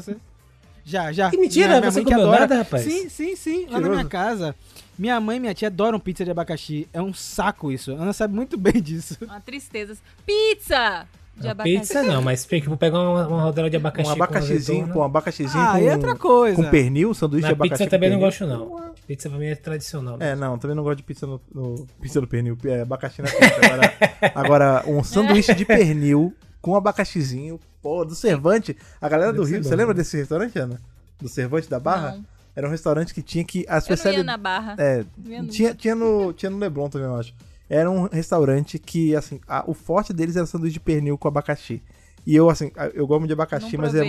[0.85, 1.31] Já, já.
[1.31, 2.41] Que mentira, Minha- minha você que comeu adora.
[2.41, 2.83] nada, rapaz?
[2.83, 3.67] Sim, sim, sim.
[3.71, 4.55] Lá na minha casa,
[4.99, 6.89] minha mãe e minha tia adoram pizza de abacaxi.
[6.93, 7.93] É um saco isso.
[7.93, 9.17] Ana sabe muito bem disso.
[9.23, 9.97] Uma tristeza.
[10.27, 11.79] Pizza de abacaxi.
[11.79, 14.09] pizza não, mas vou pegar uma, uma rodela de abacaxi.
[14.09, 16.57] Um abacaxizinho, com com um abacaxizinho Ah, com, e outra coisa.
[16.57, 18.92] com pernil, um sanduíche de Na abacaxi pizza com também não gosto, não.
[19.07, 20.16] Pizza pra mim é tradicional.
[20.21, 23.29] É, não, também não gosto de pizza no, no- pizza do pernil, é abacaxi na
[23.29, 23.61] pizza.
[23.64, 23.92] Agora,
[24.35, 28.77] agora, um sanduíche de pernil com abacaxizinho, pô, do Cervante.
[29.01, 29.99] A galera do Deve Rio, bom, você lembra né?
[29.99, 30.81] desse restaurante, Ana?
[31.21, 32.12] Do Cervante da Barra?
[32.16, 32.25] Não.
[32.55, 34.77] Era um restaurante que tinha que a Eu não ia especialidade na barra.
[34.79, 35.05] É,
[35.51, 37.35] tinha, tinha, no, tinha no Leblon também, eu acho.
[37.68, 41.83] Era um restaurante que, assim, a- o forte deles era sanduíche de pernil com abacaxi.
[42.27, 44.05] E eu, assim, eu gosto de abacaxi, mas é,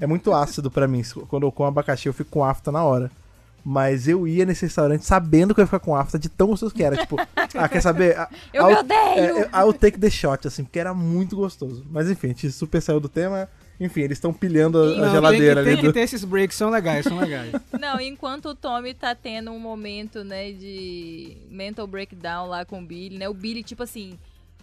[0.00, 1.02] é muito ácido pra mim.
[1.28, 3.10] Quando eu como abacaxi, eu fico com afta na hora.
[3.64, 6.74] Mas eu ia nesse restaurante sabendo que eu ia ficar com afta de tão gostoso
[6.74, 6.96] que era.
[6.96, 7.16] Tipo,
[7.56, 8.18] ah, quer saber?
[8.18, 8.98] Ah, Eu I'll- me odeio!
[8.98, 11.84] é, é, I'll take the shot, assim, porque era muito gostoso.
[11.90, 13.48] Mas enfim, a gente super saiu do tema.
[13.80, 15.70] Enfim, eles estão pilhando a, a Não, geladeira tem que, ali.
[15.70, 17.52] tem que do- ter esses breaks, são legais, são legais.
[17.80, 22.86] Não, enquanto o Tommy tá tendo um momento, né, de mental breakdown lá com o
[22.86, 23.28] Billy, né?
[23.28, 24.16] O Billy, tipo assim,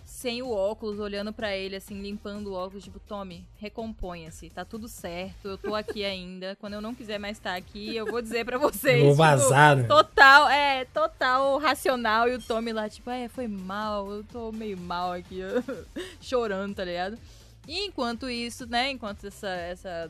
[0.06, 4.88] sem o óculos, olhando pra ele, assim, limpando o óculos, tipo, Tommy, recomponha-se, tá tudo
[4.88, 6.56] certo, eu tô aqui ainda.
[6.60, 9.00] Quando eu não quiser mais estar aqui, eu vou dizer pra vocês.
[9.02, 9.84] Vou tipo, vazar, né?
[9.84, 12.28] Total, é, total racional.
[12.30, 15.42] E o Tommy lá, tipo, é, foi mal, eu tô meio mal aqui,
[16.22, 17.18] chorando, tá ligado?
[17.72, 20.10] E enquanto isso, né, enquanto essa, essa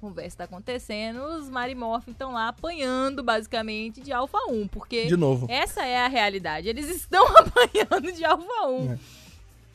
[0.00, 5.46] conversa tá acontecendo, os Marimorph estão lá apanhando, basicamente, de Alpha 1, porque De novo.
[5.48, 6.68] essa é a realidade.
[6.68, 8.92] Eles estão apanhando de Alpha 1.
[8.92, 8.98] É.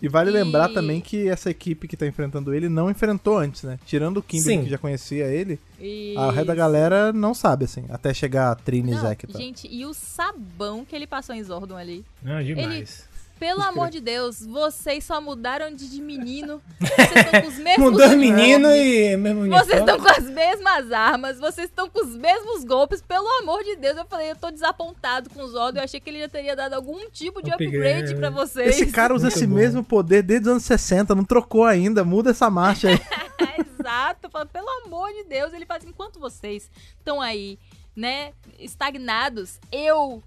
[0.02, 3.64] E vale E- lembrar também que essa equipe que tá enfrentando ele não enfrentou antes,
[3.64, 3.80] né?
[3.86, 4.64] Tirando o Kimberly, Sim.
[4.66, 6.14] que já conhecia ele, E...
[6.18, 7.86] a ré da galera não sabe, assim.
[7.88, 12.04] Até chegar a Trini e gente, e o sabão que ele passou em Zordon ali.
[12.22, 13.08] Não, demais.
[13.40, 16.62] Pelo amor de Deus, vocês só mudaram de, de menino.
[16.80, 21.40] Vocês estão com os mesmos Mudou meninos e mesmo Vocês estão com as mesmas armas,
[21.40, 23.98] vocês estão com os mesmos golpes, pelo amor de Deus.
[23.98, 25.80] Eu falei, eu tô desapontado com os Zordon.
[25.80, 28.16] Eu achei que ele já teria dado algum tipo de Upgrade.
[28.16, 28.70] pra vocês.
[28.70, 29.56] Esse cara usa Muito esse bom.
[29.56, 33.00] mesmo poder desde os anos 60, não trocou ainda, muda essa marcha aí.
[33.80, 34.30] Exato.
[34.30, 35.54] Falo, pelo amor de Deus.
[35.54, 37.60] Ele fala assim, enquanto vocês estão aí,
[37.96, 40.24] né, estagnados, eu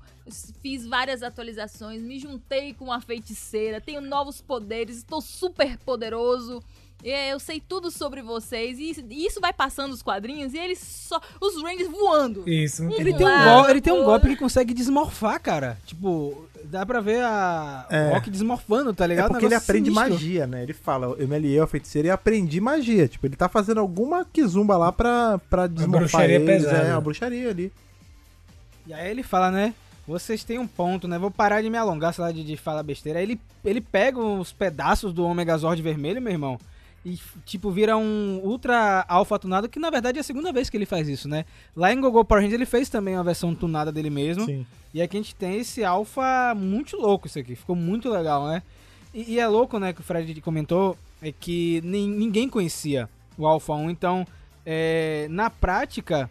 [0.63, 6.63] fiz várias atualizações, me juntei com a feiticeira, tenho novos poderes, estou super poderoso.
[7.05, 11.21] é, Eu sei tudo sobre vocês e isso vai passando os quadrinhos e eles só.
[11.41, 12.49] Os Rangers voando.
[12.49, 15.79] Isso, muito Ele tem, um gol, ele tem um golpe que consegue desmorfar, cara.
[15.87, 18.09] Tipo, dá pra ver a É.
[18.11, 19.29] o Rock desmorfando, tá É ligado?
[19.29, 20.11] porque ele Negócio aprende sinistro.
[20.13, 20.63] magia, né?
[20.65, 23.07] Ele fala, eu me aliei ao feiticeiro e aprendi magia.
[23.07, 26.47] Tipo, ele tá fazendo alguma kizumba lá pra, pra desmorfar bruxaria eles.
[26.65, 26.89] pesada.
[26.89, 27.73] É, a bruxaria ali.
[28.89, 29.73] E aí ele fala, né?
[30.09, 31.19] Vocês têm um ponto, né?
[31.19, 33.19] Vou parar de me alongar, sei lá, de, de falar besteira.
[33.19, 36.59] Aí ele, ele pega os pedaços do Omegazord vermelho, meu irmão.
[37.05, 40.77] E, tipo, vira um ultra alfa tunado, que na verdade é a segunda vez que
[40.77, 41.45] ele faz isso, né?
[41.77, 44.45] Lá em Gogo Power Rangers ele fez também uma versão tunada dele mesmo.
[44.47, 44.67] Sim.
[44.93, 47.55] E aqui a gente tem esse alfa muito louco isso aqui.
[47.55, 48.63] Ficou muito legal, né?
[49.15, 53.47] E, e é louco, né, que o Fred comentou, é que nin- ninguém conhecia o
[53.47, 54.27] Alpha 1, então,
[54.67, 56.29] é, na prática,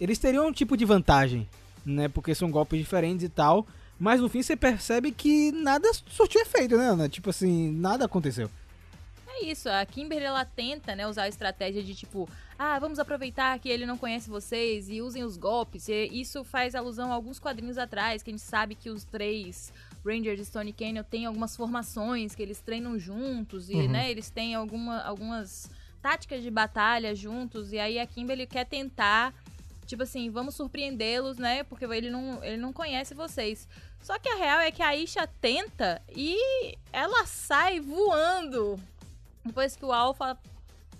[0.00, 1.48] eles teriam um tipo de vantagem,
[1.88, 2.08] né?
[2.08, 3.66] Porque são golpes diferentes e tal.
[3.98, 7.08] Mas no fim você percebe que nada surtiu efeito, né, Ana?
[7.08, 8.48] Tipo assim, nada aconteceu.
[9.26, 13.56] É isso, a Kimberly ela tenta, né, usar a estratégia de tipo, ah, vamos aproveitar
[13.60, 15.86] que ele não conhece vocês e usem os golpes.
[15.88, 19.72] E isso faz alusão a alguns quadrinhos atrás, que a gente sabe que os três
[20.04, 23.88] Rangers de Stone Canyon têm algumas formações, que eles treinam juntos e, Uhum.
[23.88, 25.70] né, eles têm alguma, algumas
[26.02, 27.72] táticas de batalha juntos.
[27.72, 29.32] E aí a Kimberly quer tentar
[29.88, 31.64] Tipo assim, vamos surpreendê-los, né?
[31.64, 33.66] Porque ele não, ele não conhece vocês.
[34.02, 38.78] Só que a real é que a Isha tenta e ela sai voando
[39.42, 40.38] depois que o Alpha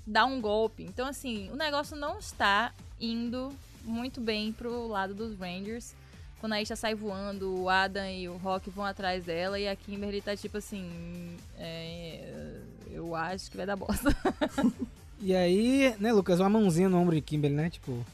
[0.07, 0.85] dá um golpe.
[0.85, 3.53] Então, assim, o negócio não está indo
[3.85, 5.95] muito bem pro lado dos Rangers.
[6.41, 9.77] Quando a Isha sai voando, o Adam e o Rock vão atrás dela e a
[9.77, 11.37] Kimberly tá tipo assim.
[11.59, 14.17] É, eu acho que vai dar bosta.
[15.21, 17.69] E aí, né, Lucas, uma mãozinha no ombro de Kimberly, né?
[17.69, 18.07] Tipo,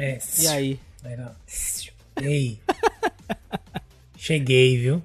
[0.00, 0.18] É.
[0.38, 0.80] e aí?
[2.20, 2.58] Ei.
[4.16, 5.02] Cheguei, viu?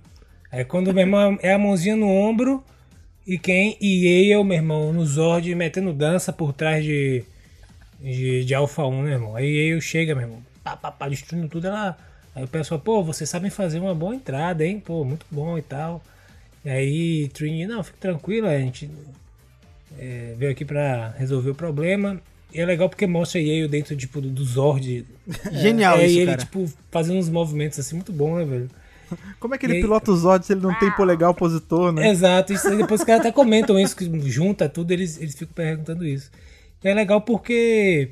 [0.51, 2.63] Aí quando meu irmão é a mãozinha no ombro
[3.25, 3.77] e quem?
[3.79, 7.23] E eu, meu irmão, no Zord metendo dança por trás de,
[7.99, 9.35] de, de Alpha 1, né, irmão?
[9.35, 11.67] Aí eu chega, meu irmão, pá, pá, pá, destruindo tudo.
[11.67, 11.97] Ela,
[12.35, 14.79] aí o pessoal, pô, vocês sabem fazer uma boa entrada, hein?
[14.79, 16.03] Pô, muito bom e tal.
[16.65, 18.89] E aí, Trini, não, fique tranquilo, a gente
[19.97, 22.21] é, veio aqui pra resolver o problema.
[22.53, 25.05] E é legal porque mostra Yale dentro tipo, do, do Zord.
[25.51, 26.37] Genial é, isso, e ele, cara.
[26.37, 28.69] tipo, fazendo uns movimentos assim, muito bom, né, velho?
[29.39, 31.91] Como é que ele E aí- pilota os Zod se ele não tem polegar opositor,
[31.91, 32.09] né?
[32.09, 35.53] Exato, isso aí depois os caras até comentam isso, que junta tudo, eles, eles ficam
[35.53, 36.29] perguntando isso.
[36.83, 38.11] E é legal porque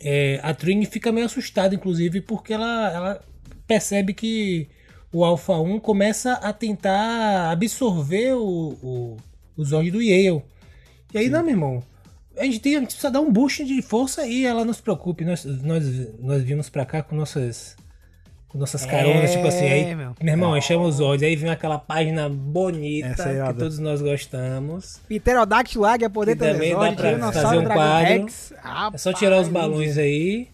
[0.00, 3.20] é, a Trini fica meio assustada, inclusive, porque ela, ela
[3.66, 4.68] percebe que
[5.12, 9.16] o Alpha 1 começa a tentar absorver o, o,
[9.56, 10.42] o Zord do Yale.
[11.14, 11.82] E aí, não, meu irmão,
[12.38, 14.82] a gente, tem, a gente precisa dar um boost de força aí, ela não se
[14.82, 15.84] preocupe, nós, nós,
[16.20, 17.76] nós vimos pra cá com nossas,
[18.48, 20.14] com nossas caronas, tipo assim, aí, meu.
[20.20, 24.00] meu irmão, aí chama os Zords, aí vem aquela página bonita é que todos nós
[24.02, 25.00] gostamos.
[25.08, 28.08] Pterodáctilo, águia, poder também dá pra fazer um dragão quadro.
[28.08, 28.52] rex.
[28.94, 30.48] É só tirar os balões aí.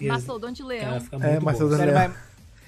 [0.00, 1.00] Mastodonte Leão.
[1.00, 1.70] fica É, muito mas boa.
[1.70, 2.10] todas- Sério, vai-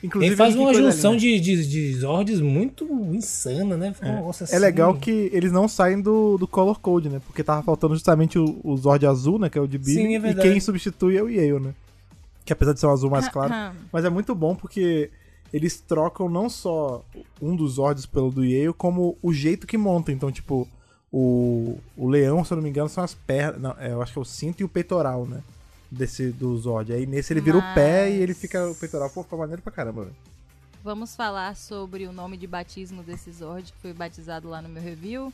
[0.05, 3.95] Inclusive, Ele faz uma junção de, de, de Zords muito insana, né?
[4.03, 4.59] Um É assim.
[4.59, 7.23] legal que eles não saem do, do Color Code, né?
[7.27, 9.49] Porque tava faltando justamente o, o Zord azul, né?
[9.49, 9.95] Que é o de Billy.
[9.95, 10.51] Sim, é e verdade.
[10.51, 11.75] quem substitui é o Yale, né?
[12.45, 13.55] Que apesar de ser um azul mais claro.
[13.55, 13.79] Hum.
[13.91, 15.11] mas é muito bom porque
[15.51, 17.03] eles trocam não só
[17.41, 20.13] um dos Zords pelo do Yale, como o jeito que monta.
[20.13, 20.69] Então, tipo,
[21.11, 23.59] o, o leão, se eu não me engano, são as pernas.
[23.59, 25.41] Não, é, eu acho que é o cinto e o peitoral, né?
[25.95, 26.93] Desse do Zord.
[26.93, 29.09] Aí nesse ele vira o pé e Mas- ele fica o peitoral.
[29.11, 30.17] Pô, fica maneiro pra caramba, velho.
[30.83, 34.83] Vamos falar sobre o nome de batismo desse Zord que foi batizado lá no meu
[34.83, 35.33] review.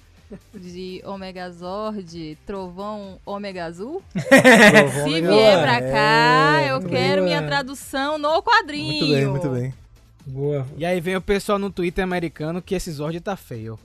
[0.55, 4.01] De Omegazord, Trovão Ômega Azul.
[4.15, 7.31] Se vier pra É, cá, eu muito quero bem.
[7.37, 8.93] minha tradução no quadrinho.
[8.93, 9.75] Muito bem, muito bem.
[10.25, 10.67] Boa.
[10.77, 13.77] E aí vem o pessoal no Twitter americano que esse Zord tá feio.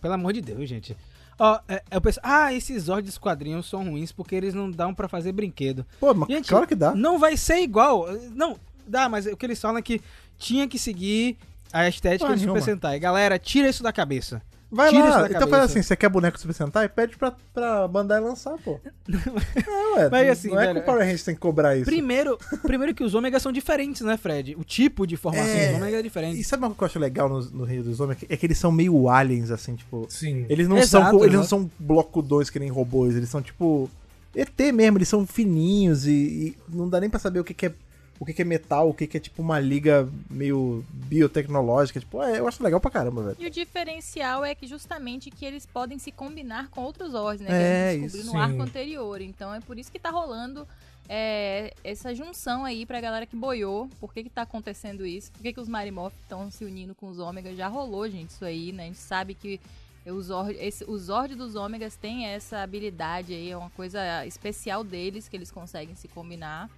[0.00, 0.96] Pelo amor de Deus, gente.
[1.38, 4.70] Ó, é, é o pessoal, ah, esses Zords dos quadrinhos são ruins porque eles não
[4.70, 5.84] dão pra fazer brinquedo.
[6.00, 6.94] Pô, mas Gente, claro que dá.
[6.94, 8.06] Não vai ser igual.
[8.34, 10.00] Não, dá, mas o que eles falam é que
[10.38, 11.36] tinha que seguir
[11.72, 12.62] a estética Porra do Super.
[12.62, 12.98] Sentai.
[12.98, 14.40] Galera, tira isso da cabeça.
[14.70, 15.18] Vai Tira lá.
[15.26, 15.48] Então cabeça.
[15.48, 16.88] faz assim, você quer boneco Super Sentai?
[16.88, 18.80] Pede pra, pra Bandai lançar, pô.
[19.06, 19.20] Não,
[19.96, 20.08] ué.
[20.10, 21.84] Mas assim, não é velho, que o Power Rangers tem que cobrar isso.
[21.84, 24.56] Primeiro, primeiro que os ômegas são diferentes, né, Fred?
[24.58, 25.68] O tipo de formação É.
[25.68, 26.40] dos ômegas é diferente.
[26.40, 28.18] E sabe uma coisa que eu acho legal no, no Rio dos Homens?
[28.28, 30.06] É que eles são meio aliens, assim, tipo...
[30.08, 30.46] Sim.
[30.48, 33.88] Eles não, Exato, são, eles não são blocudões que nem robôs, eles são tipo...
[34.34, 37.66] ET mesmo, eles são fininhos e, e não dá nem pra saber o que, que
[37.66, 37.72] é
[38.18, 42.00] o que, que é metal, o que, que é tipo uma liga meio biotecnológica.
[42.00, 43.36] Tipo, é, eu acho legal pra caramba, velho.
[43.38, 47.48] E o diferencial é que justamente que eles podem se combinar com outros Zords, né?
[47.50, 48.38] É, que a gente isso, no sim.
[48.38, 49.20] arco anterior.
[49.20, 50.66] Então é por isso que tá rolando
[51.08, 53.88] é, essa junção aí pra galera que boiou.
[54.00, 55.30] Por que que tá acontecendo isso?
[55.32, 57.56] Por que que os Marimoth estão se unindo com os Ômegas?
[57.56, 58.84] Já rolou, gente, isso aí, né?
[58.84, 59.60] A gente sabe que
[60.06, 64.84] o Zord, esse, o Zord dos Ômegas tem essa habilidade aí, é uma coisa especial
[64.84, 66.70] deles, que eles conseguem se combinar.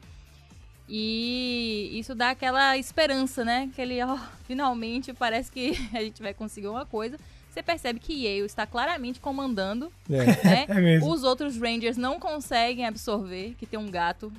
[0.88, 3.68] E isso dá aquela esperança, né?
[3.72, 7.16] Aquele, ó, finalmente parece que a gente vai conseguir uma coisa.
[7.52, 10.24] Você percebe que Yale está claramente comandando, É.
[10.24, 10.66] né?
[10.68, 11.10] É mesmo.
[11.10, 14.32] Os outros Rangers não conseguem absorver que tem um gato.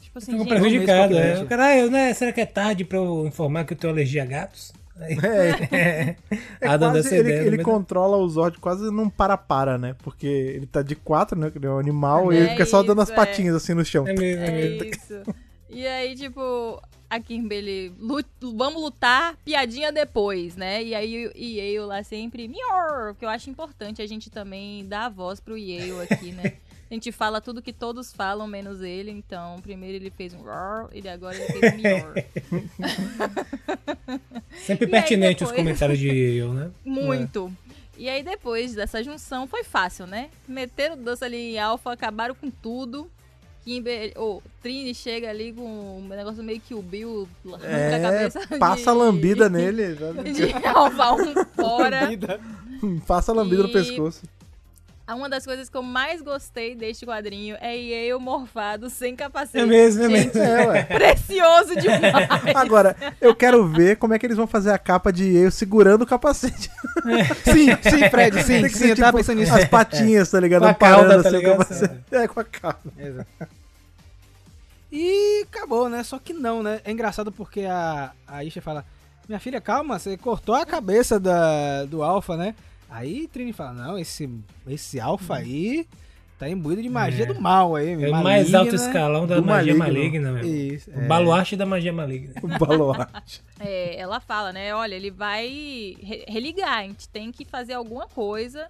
[0.00, 1.34] Tipo assim, Ficam gente, prejudicados, vamos é.
[1.36, 2.14] ver, Caralho, né?
[2.14, 4.72] Será que é tarde pra eu informar que eu tenho alergia a gatos?
[4.98, 6.16] É, é
[6.62, 9.94] Ah, dando quase, essa ele, ideia, ele controla o Zord quase num para-para, né?
[10.02, 11.50] Porque ele tá de quatro, né?
[11.50, 13.14] que Ele é um animal e ele É fica só dando as é.
[13.14, 14.06] patinhas assim no chão.
[14.08, 14.84] É mesmo, é É mesmo.
[14.84, 15.34] isso.
[15.72, 20.82] E aí, tipo, a Kimberly, "Lu- vamos lutar, piadinha depois, né?
[20.82, 25.06] E aí o Yale lá sempre, mior, que eu acho importante a gente também dar
[25.06, 26.54] a voz pro Yale aqui, né?
[26.90, 30.90] A gente fala tudo que todos falam, menos ele, então primeiro ele fez um roar,
[30.92, 32.14] e agora ele fez um mior.
[34.66, 35.56] Sempre E pertinente os depois?
[35.56, 36.70] comentários de eu, né?
[36.84, 37.50] Muito.
[37.96, 40.28] E aí depois dessa junção foi fácil, né?
[40.46, 43.10] Meteram o doce ali em alfa, acabaram com tudo.
[43.64, 48.00] Kimber, oh, Trini chega ali com um negócio meio que o Bill arranca a É,
[48.00, 49.94] cabeça passa a de- lambida nele.
[50.34, 52.08] De alfa um fora.
[53.06, 54.22] Passa a lambida no E- pescoço.
[55.14, 59.58] Uma das coisas que eu mais gostei deste quadrinho é Yale morfado sem capacete.
[59.58, 60.72] É mesmo, é Gente, mesmo.
[60.72, 60.82] É.
[60.84, 62.54] Precioso demais.
[62.54, 66.02] Agora, eu quero ver como é que eles vão fazer a capa de eu segurando
[66.02, 66.70] o capacete.
[67.44, 69.54] Sim, sim, Fred, sim, Tem que sim, ser eu tava tipo pensando nisso.
[69.54, 70.62] as patinhas, tá ligado?
[70.62, 71.58] Com a cauda, tá assim ligado?
[71.58, 71.94] capacete.
[72.12, 72.78] É, com a cauda.
[72.98, 73.28] Exato.
[74.90, 76.02] E acabou, né?
[76.02, 76.80] Só que não, né?
[76.84, 78.84] É engraçado porque a, a Isha fala:
[79.26, 82.54] Minha filha, calma, você cortou a cabeça da, do Alpha, né?
[82.92, 84.28] Aí Trini fala: Não, esse,
[84.68, 85.86] esse Alpha aí
[86.38, 87.26] tá imbuído de magia É.
[87.32, 87.92] do mal aí.
[88.02, 90.30] É o mais alto escalão da magia maligno.
[90.30, 90.44] maligna, meu.
[90.74, 90.90] Isso.
[90.90, 91.06] O é.
[91.06, 92.34] baluarte da magia maligna.
[92.42, 93.42] O baluarte.
[93.60, 94.74] É, ela fala, né?
[94.74, 98.66] Olha, ele vai re- religar, a gente tem que fazer alguma coisa.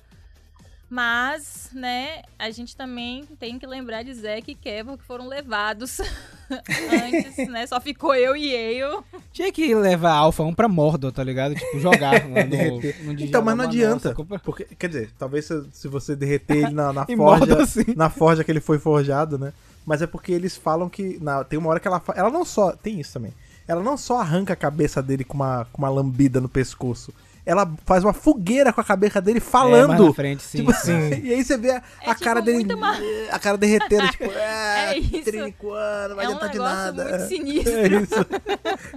[0.94, 5.98] Mas, né, a gente também tem que lembrar de Zack e Kevin que foram levados
[6.52, 7.66] antes, né?
[7.66, 9.02] Só ficou eu e eu.
[9.32, 11.54] Tinha que levar Alpha 1 pra Mordor, tá ligado?
[11.54, 14.12] Tipo, jogar lá no, no Então, mas não adianta.
[14.12, 17.94] Nossa, Porque, quer dizer, talvez se, se você derreter ele na, na forja, Mordor, sim.
[17.96, 19.54] na forja que ele foi forjado, né?
[19.86, 22.72] Mas é porque eles falam que na- tem uma hora que ela ela não só
[22.72, 23.32] tem isso também.
[23.66, 27.14] Ela não só arranca a cabeça dele com uma, com uma lambida no pescoço.
[27.44, 30.06] Ela faz uma fogueira com a cabeça dele É, mais falando.
[30.06, 30.58] na frente, sim.
[30.58, 31.10] tipo sim.
[31.24, 32.58] e aí você vê a, É, a tipo, cara dele.
[32.58, 32.96] muito ma-
[33.32, 35.24] A cara derretendo, tipo, é, É isso.
[35.24, 37.04] trinicuando, não vai é um adiantar de negócio nada.
[37.04, 37.72] muito sinistro.
[37.72, 38.26] É isso.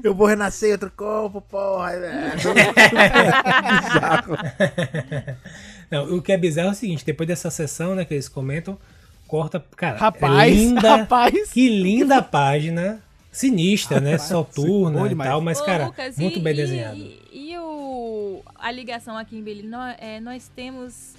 [0.03, 1.93] Eu vou renascer em outro corpo, porra.
[1.93, 2.35] É.
[2.35, 4.37] Bizarro.
[5.89, 8.77] Não, o que é bizarro é o seguinte, depois dessa sessão, né, que eles comentam,
[9.27, 11.49] corta, cara, Rapaz, é linda, rapaz.
[11.51, 12.99] que linda página,
[13.35, 16.97] sinistra, né, soturna e tal, mas, Ô, cara, Lucas, muito e- bem desenhado.
[16.97, 19.63] E, e o, a ligação aqui em Billy?
[19.67, 21.13] Nós, é, nós temos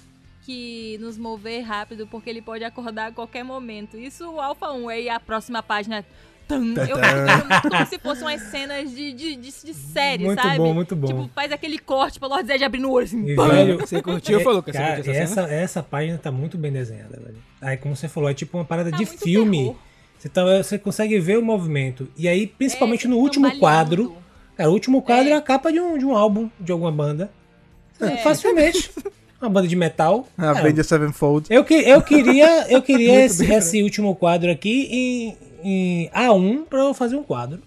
[0.45, 3.97] que nos mover rápido porque ele pode acordar a qualquer momento.
[3.97, 4.89] Isso o Alpha 1.
[4.89, 6.05] Aí a próxima página.
[6.47, 10.57] tum, eu muito como se fossem umas cenas de, de, de, de série, Muito sabe?
[10.57, 11.07] bom, muito bom.
[11.07, 13.21] Tipo, faz aquele corte pra Lord Zed abrindo o olho assim.
[13.27, 17.19] E, velho, Você curtiu, é, Cara, curtiu essa essa, essa página tá muito bem desenhada,
[17.21, 17.37] velho.
[17.61, 19.57] Aí, como você falou, é tipo uma parada Tá de muito filme.
[19.57, 19.75] terror.
[20.17, 22.07] Você, tá, você consegue ver o movimento.
[22.17, 24.15] E aí, principalmente É, no último quadro.
[24.55, 25.35] Cara, o último quadro é, É.
[25.35, 27.29] a capa de um, de um álbum, de alguma banda.
[27.99, 28.17] É.
[28.17, 28.91] Facilmente.
[29.39, 30.27] Uma banda de metal.
[30.35, 31.45] A Cara, Avenger Sevenfold.
[31.51, 36.65] eu, que, eu queria, eu queria esse, bem, esse último quadro aqui em, em A1
[36.65, 37.61] pra eu fazer um quadro.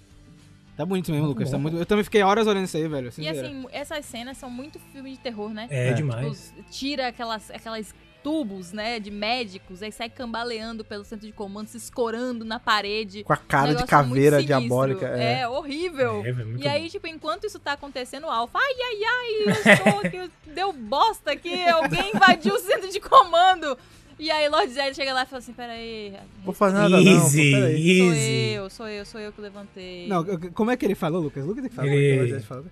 [0.76, 1.48] Tá bonito mesmo, Lucas.
[1.50, 1.76] Tá muito...
[1.76, 3.12] Eu também fiquei horas olhando isso aí, velho.
[3.18, 5.68] E assim, essas cenas são muito filme de terror, né?
[5.70, 5.92] É, É.
[5.92, 6.52] demais.
[6.56, 11.68] Tipo, tira aquelas, aquelas tubos, né, de médicos, aí sai cambaleando pelo centro de comando,
[11.68, 13.24] se escorando na parede.
[13.24, 15.06] Com a cara de Negócio caveira diabólica.
[15.06, 15.48] É, É.
[15.48, 16.22] horrível.
[16.24, 19.50] É, muito e aí, tipo, enquanto isso tá acontecendo, o Alpha, ai, ai, ai, eu
[19.74, 23.76] estou aqui, deu bosta aqui, alguém invadiu o centro de comando.
[24.18, 26.12] E aí, Lord Zed chega lá e fala assim, peraí,
[26.44, 27.02] Vou fazer nada não.
[27.02, 28.50] pô, Easy, sou easy.
[28.52, 30.06] eu, sou eu, sou eu que levantei.
[30.08, 31.42] Não, como é que ele falou, Lucas?
[31.44, 31.88] Lucas tem que falar.
[31.88, 32.70] Ele- é que ele.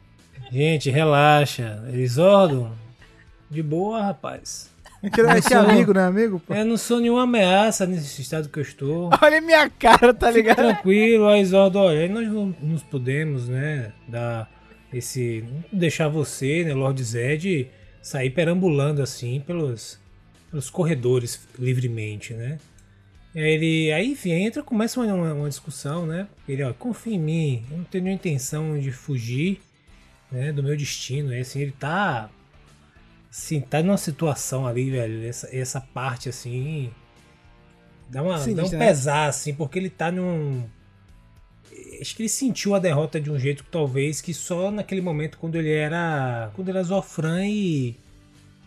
[0.52, 1.82] Gente, relaxa.
[1.92, 2.70] Exordo.
[3.50, 4.70] De boa, rapaz.
[5.02, 6.40] É que, é que é Não sou- amigo, né, amigo?
[6.40, 6.54] Pô.
[6.54, 9.10] Eu não sou nenhuma ameaça nesse estado que eu estou.
[9.22, 10.56] Olha minha cara, tá Fique ligado?
[10.56, 14.50] tranquilo, ó, Isoldo, olha, nós não nos podemos, né, dar
[14.92, 15.44] esse...
[15.70, 17.70] não deixar você, né, Lord Zed,
[18.02, 20.00] sair perambulando assim pelos,
[20.50, 22.58] pelos corredores livremente, né.
[23.34, 27.20] E aí ele, aí enfim, entra, começa uma, uma, discussão, né, ele, ó, confia em
[27.20, 29.60] mim, eu não tenho nenhuma intenção de fugir,
[30.32, 32.28] né, do meu destino, aí assim, ele tá...
[33.30, 36.90] Assim, tá numa situação ali, velho, essa, essa parte assim...
[38.08, 38.78] Dá, uma, dá um né?
[38.78, 40.64] pesar, assim, porque ele tá num.
[42.00, 45.36] Acho que ele sentiu a derrota de um jeito que talvez que só naquele momento
[45.38, 46.50] quando ele era.
[46.54, 47.96] Quando ele era Zofran e.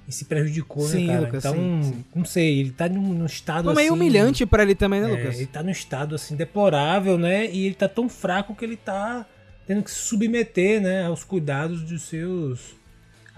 [0.08, 1.26] e se prejudicou, Sim, né, cara?
[1.26, 3.96] Lucas, então, sim, não sei, ele tá num, num estado Foi meio assim.
[3.96, 5.38] humilhante pra ele também, né, é, Lucas?
[5.38, 7.50] ele tá num estado assim deplorável, né?
[7.52, 9.26] E ele tá tão fraco que ele tá
[9.66, 12.76] tendo que se submeter, né, aos cuidados dos seus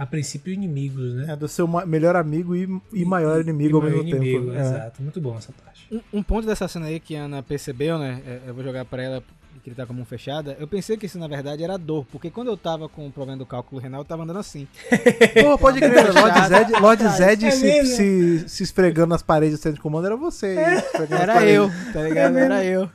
[0.03, 1.33] a princípio inimigos, né?
[1.33, 4.57] É do seu melhor amigo e, e maior inimigo E ao maior mesmo inimigo, tempo.
[4.57, 4.61] É.
[4.61, 5.87] Exato, muito bom essa parte.
[5.91, 8.21] Um, um ponto dessa cena aí que a Ana percebeu, né?
[8.25, 9.23] é, Eu vou jogar pra ela
[9.63, 10.57] que ele tá com a mão fechada.
[10.59, 13.37] Eu pensei que isso na verdade era dor, porque quando eu tava com o problema
[13.37, 14.67] do cálculo renal, eu tava andando assim.
[15.41, 17.95] Pô, pode crer, Lord Zed, Lord Zed É se, mesmo?
[17.95, 20.53] se, se esfregando nas paredes do centro de comando era você.
[20.55, 22.37] nas Era eu, tá ligado?
[22.37, 22.89] Era eu.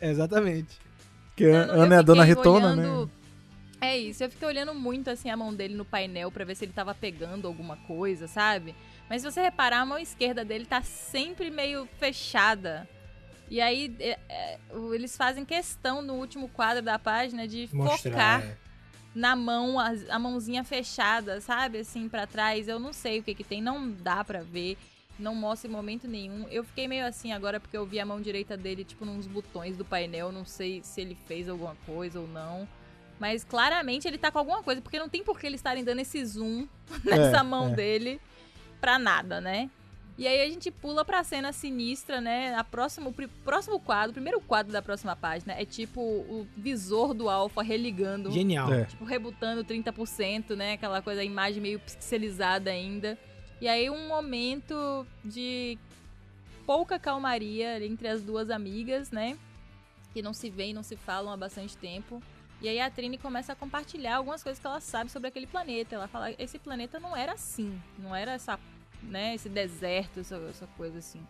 [0.00, 0.78] Exatamente.
[1.40, 3.10] Não, eu Ana é a dona Ritona, olhando- né?
[3.82, 6.64] É isso, eu fiquei olhando muito assim a mão dele no painel pra ver se
[6.64, 8.76] ele tava pegando alguma coisa, sabe?
[9.10, 12.88] Mas se você reparar, a mão esquerda dele tá sempre meio fechada.
[13.50, 14.58] E aí é, é,
[14.94, 18.40] eles fazem questão no último quadro da página de Mostrar.
[18.40, 18.56] focar é.
[19.16, 21.78] na mão, a, a mãozinha fechada, sabe?
[21.78, 22.68] Assim, pra trás.
[22.68, 24.78] Eu não sei o que que tem, não dá pra ver.
[25.18, 26.46] Não mostra em momento nenhum.
[26.50, 29.76] Eu fiquei meio assim agora porque eu vi a mão direita dele, tipo, nos botões
[29.76, 30.30] do painel.
[30.30, 32.66] Não sei se ele fez alguma coisa ou não.
[33.22, 36.00] Mas claramente ele tá com alguma coisa, porque não tem por que eles estarem dando
[36.00, 36.66] esse zoom
[37.04, 37.70] nessa É, mão é.
[37.70, 38.20] dele
[38.80, 39.70] pra nada, né?
[40.18, 42.52] E aí a gente pula pra cena sinistra, né?
[42.56, 43.14] A próxima, o
[43.44, 48.32] próximo quadro, o primeiro quadro da próxima página é tipo o visor do Alpha religando
[48.32, 48.72] Genial.
[48.72, 48.86] É.
[48.86, 50.72] tipo, rebutando 30%, né?
[50.72, 53.16] Aquela coisa, a imagem meio pixelizada ainda.
[53.60, 55.78] E aí um momento de
[56.66, 59.38] pouca calmaria ali entre as duas amigas, né?
[60.12, 62.20] Que não se veem, não se falam há bastante tempo.
[62.62, 65.96] E aí a Trini começa a compartilhar algumas coisas que ela sabe sobre aquele planeta.
[65.96, 68.56] Ela fala, esse planeta não era assim, não era essa,
[69.02, 71.20] né, esse deserto, essa, essa coisa assim.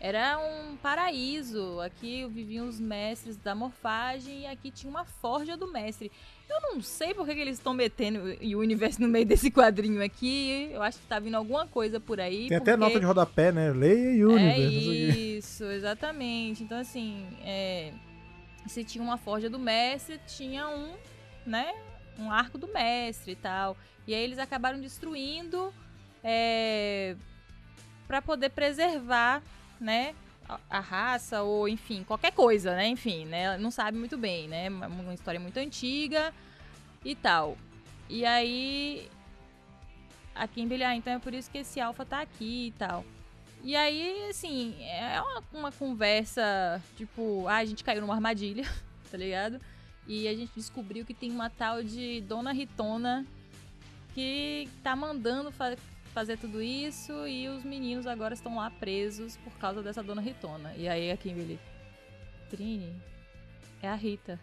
[0.00, 1.80] Era um paraíso.
[1.80, 6.12] Aqui viviam os mestres da morfagem e aqui tinha uma forja do mestre.
[6.48, 10.70] Eu não sei por que, eles estão metendo o universo no meio desse quadrinho aqui.
[10.72, 12.46] Eu acho que tá vindo alguma coisa por aí.
[12.46, 13.72] Tem até porque- nota de rodapé, né?
[13.72, 14.60] Leia Universe.
[14.60, 15.20] é não sei o quê.
[15.38, 16.62] isso, exatamente.
[16.62, 17.92] Então, assim, é,
[18.68, 20.94] se tinha uma forja do mestre, tinha um,
[21.46, 21.74] né,
[22.18, 23.76] um arco do mestre e tal.
[24.06, 25.72] E aí eles acabaram destruindo
[26.22, 27.16] é,
[28.06, 29.42] para poder preservar,
[29.80, 30.14] né,
[30.70, 34.86] a, raça ou, enfim, qualquer coisa, né, enfim, né, não sabe muito bem, né, uma
[34.86, 36.32] uma história muito antiga
[37.04, 37.56] e tal.
[38.08, 39.08] E aí
[40.34, 43.04] a Kimberly, ah, então é por isso que esse alfa tá aqui e tal.
[43.62, 48.64] E aí, assim, é uma, uma conversa, tipo, ah, a gente caiu numa armadilha,
[49.10, 49.60] tá ligado?
[50.06, 53.26] E a gente descobriu que tem uma tal de Dona Ritona
[54.14, 55.76] que tá mandando fa-
[56.14, 60.72] fazer tudo isso e os meninos agora estão lá presos por causa dessa Dona Ritona.
[60.76, 61.58] E aí a Kimberly,
[62.48, 62.94] Trini,
[63.82, 64.38] é a Rita.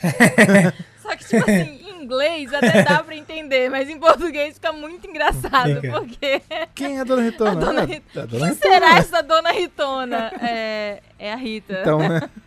[1.02, 5.06] Só que, tipo assim, em inglês até dá pra entender, mas em português fica muito
[5.06, 5.92] engraçado, Fica.
[6.00, 6.42] porque
[6.74, 7.50] Quem é a Dona Ritona?
[7.50, 8.54] A Dona Rit- a Dona quem Ritona.
[8.54, 10.32] será essa Dona Ritona?
[10.40, 11.78] É, é a Rita.
[11.80, 12.28] Então, né?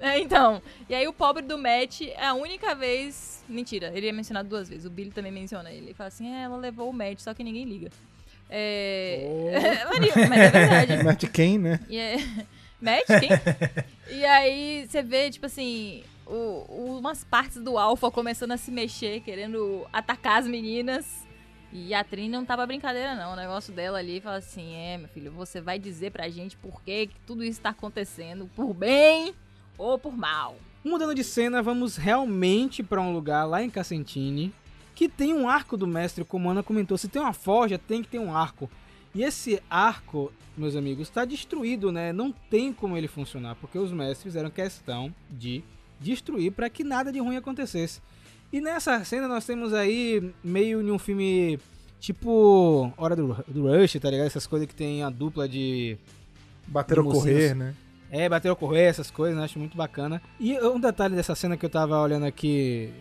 [0.00, 3.42] É, então, e aí o pobre do Matt, é a única vez.
[3.48, 4.84] Mentira, ele é mencionado duas vezes.
[4.84, 5.86] O Billy também menciona ele.
[5.86, 7.88] Ele fala assim: é, ela levou o Matt, só que ninguém liga.
[8.50, 9.26] É.
[10.28, 11.02] Mas é verdade.
[11.04, 11.80] Matt quem, né?
[11.88, 12.16] E é...
[12.84, 14.16] Matt, quem?
[14.18, 18.70] e aí você vê, tipo assim, o- o- umas partes do Alpha começando a se
[18.70, 21.24] mexer, querendo atacar as meninas.
[21.72, 23.32] E a Trini não tava brincadeira, não.
[23.32, 26.80] O negócio dela ali fala assim: é, meu filho, você vai dizer pra gente por
[26.82, 29.34] que que tudo isso tá acontecendo, por bem
[29.76, 30.54] ou por mal.
[30.84, 34.52] Mudando de cena, vamos realmente pra um lugar lá em Cassentine
[34.94, 36.96] que tem um arco do mestre, como a Ana comentou.
[36.96, 38.70] Se tem uma forja, tem que ter um arco.
[39.14, 42.12] E esse arco, meus amigos, está destruído, né?
[42.12, 45.62] Não tem como ele funcionar, porque os mestres fizeram questão de
[46.00, 48.00] destruir para que nada de ruim acontecesse.
[48.52, 51.58] E nessa cena nós temos aí meio em um filme
[51.98, 54.26] tipo Hora do, do Rush, tá ligado?
[54.26, 55.96] Essas coisas que tem a dupla de
[56.66, 57.74] Bater ou correr, né?
[58.10, 59.44] é, bater ou correr, essas coisas, né?
[59.44, 60.22] Acho muito bacana.
[60.38, 62.92] E um detalhe dessa cena que eu tava olhando aqui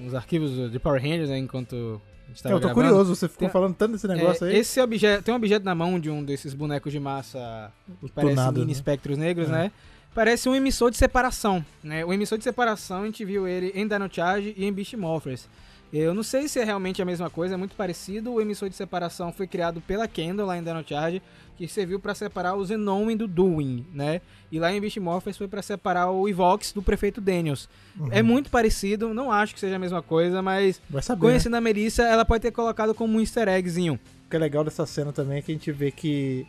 [0.00, 2.74] nos arquivos de Power Rangers, né, enquanto eu tô gravando.
[2.74, 4.56] curioso, você ficou Tem- falando tanto desse negócio É, aí.
[4.56, 8.50] Esse objeto, tem um objeto na mão de um desses bonecos de massa que parece
[8.52, 8.72] mini né?
[8.72, 9.52] espectros negros, É.
[9.52, 9.72] né?
[10.14, 12.04] Parece um emissor de separação, né?
[12.04, 15.46] O emissor de separação, a gente viu ele em Dino Charge e em Beast Morphers.
[15.92, 18.32] Eu não sei se é realmente a mesma coisa, é muito parecido.
[18.32, 21.22] O emissor de separação foi criado pela Kendall lá em Dino Charge,
[21.56, 24.20] que serviu para separar o Zenomen do Doom, né?
[24.50, 27.68] E lá em Beast Morphers foi para separar o Evox do prefeito Daniels.
[27.98, 28.08] Uhum.
[28.10, 31.20] É muito parecido, não acho que seja a mesma coisa, mas saber.
[31.20, 31.30] né?
[31.30, 33.98] conhecendo a Melissa, ela pode ter colocado como um easter eggzinho.
[34.26, 36.46] O que é legal dessa cena também é que a gente vê que.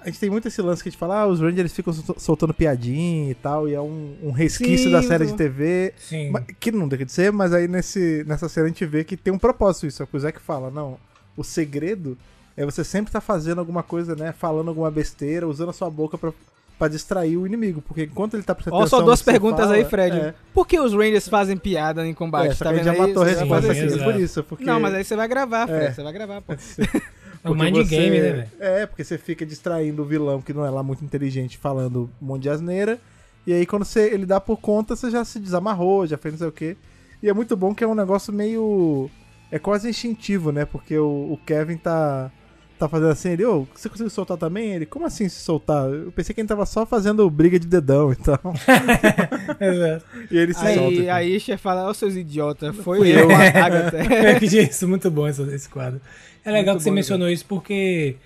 [0.00, 2.16] A gente tem muito esse lance que a gente fala, ah, os Rangers ficam sol-
[2.18, 5.92] soltando piadinha e tal, e é um, um resquício Sim, da série de TV.
[5.98, 6.32] Sim.
[6.60, 9.32] que não deixa de ser, mas aí nesse, nessa cena a gente vê que tem
[9.32, 10.02] um propósito isso.
[10.02, 10.96] É o que o Zack fala, não.
[11.36, 12.16] O segredo
[12.56, 14.32] é você sempre estar fazendo alguma coisa, né?
[14.32, 16.32] Falando alguma besteira, usando a sua boca pra,
[16.78, 17.82] pra distrair o inimigo.
[17.82, 19.00] Porque enquanto ele tá prestando Ó, atenção.
[19.00, 20.16] só duas perguntas fala, aí, Fred.
[20.16, 22.52] É, Por que os Rangers fazem piada em combate?
[22.52, 22.98] é, tá vendo já aí?
[22.98, 24.44] matou a resposta aqui por isso.
[24.44, 24.64] Porque...
[24.64, 25.84] Não, mas aí você vai gravar, Fred.
[25.86, 25.92] É.
[25.92, 26.54] Você vai gravar, pô.
[27.52, 28.48] É mind você- game, né, velho?
[28.58, 32.26] É, porque você fica distraindo o vilão que não é lá muito inteligente falando um
[32.26, 32.98] monte de asneira.
[33.46, 36.38] E aí quando você, ele dá por conta, você já se desamarrou, já fez não
[36.38, 36.76] sei o quê.
[37.22, 39.08] E é muito bom que é um negócio meio.
[39.50, 40.64] É quase instintivo, né?
[40.64, 42.30] Porque o, o Kevin tá.
[42.78, 44.72] Tá fazendo assim, ele, ô, você conseguiu soltar também?
[44.72, 45.88] Ele, como assim se soltar?
[45.88, 48.38] Eu pensei que ele tava só fazendo briga de dedão e tal.
[49.60, 50.04] Exato.
[50.30, 50.80] E ele se solta.
[50.80, 51.10] Aí aqui.
[51.10, 53.36] a Isha fala, ó seus idiotas, foi Fui eu, eu.
[53.36, 53.98] a Agatha.
[54.38, 56.00] Que isso, muito bom esse, esse quadro.
[56.44, 58.16] É legal Muito que você mencionou isso porque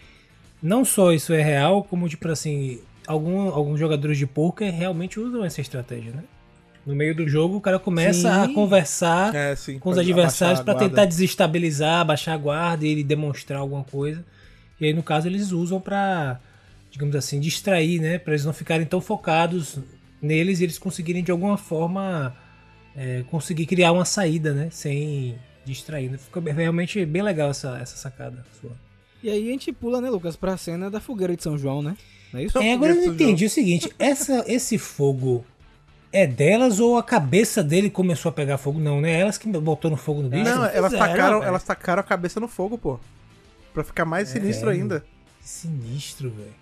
[0.63, 5.45] não só isso é real, como tipo assim, algum, alguns jogadores de poker realmente usam
[5.45, 6.23] essa estratégia, né?
[6.85, 8.51] No meio do jogo, o cara começa Sim.
[8.51, 10.89] a conversar É, sim, com os adversários abaixar pra a guarda.
[10.91, 14.25] tentar desestabilizar, baixar a guarda e ele demonstrar alguma coisa.
[14.81, 16.41] E aí, no caso, eles usam pra,
[16.91, 18.19] digamos assim, distrair, né?
[18.19, 19.79] Pra eles não ficarem tão focados
[20.23, 22.35] neles e eles conseguirem de alguma forma
[22.97, 24.69] é, conseguir criar uma saída, né?
[24.71, 26.17] Sem distrair.
[26.19, 28.73] Fica bem- realmente bem legal essa, essa sacada sua.
[29.23, 31.95] E aí a gente pula, né, Lucas, pra cena da fogueira de São João, né?
[32.33, 32.59] Não é isso?
[32.59, 35.45] É, agora eu não entendi o seguinte: essa, esse fogo
[36.13, 38.79] é delas ou a cabeça dele começou a pegar fogo?
[38.81, 39.21] Não, né?
[39.21, 40.45] Elas que botou no fogo no bicho?
[40.45, 41.49] Não, elas fizeram, tacaram, velho.
[41.49, 42.99] elas tacaram a cabeça no fogo, pô.
[43.73, 44.81] Pra ficar mais sinistro velho.
[44.83, 45.05] ainda.
[45.41, 46.55] Sinistro, velho.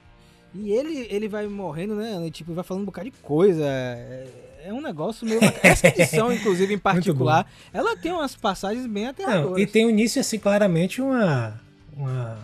[0.55, 2.29] E ele, ele vai morrendo, né?
[2.31, 3.65] Tipo, vai falando um bocado de coisa.
[3.65, 4.27] É,
[4.65, 5.41] é um negócio meio.
[5.63, 9.59] Essa edição, inclusive, em particular, ela tem umas passagens bem Não, aterradoras.
[9.63, 11.61] e tem o início, assim, claramente uma,
[11.97, 12.39] uma,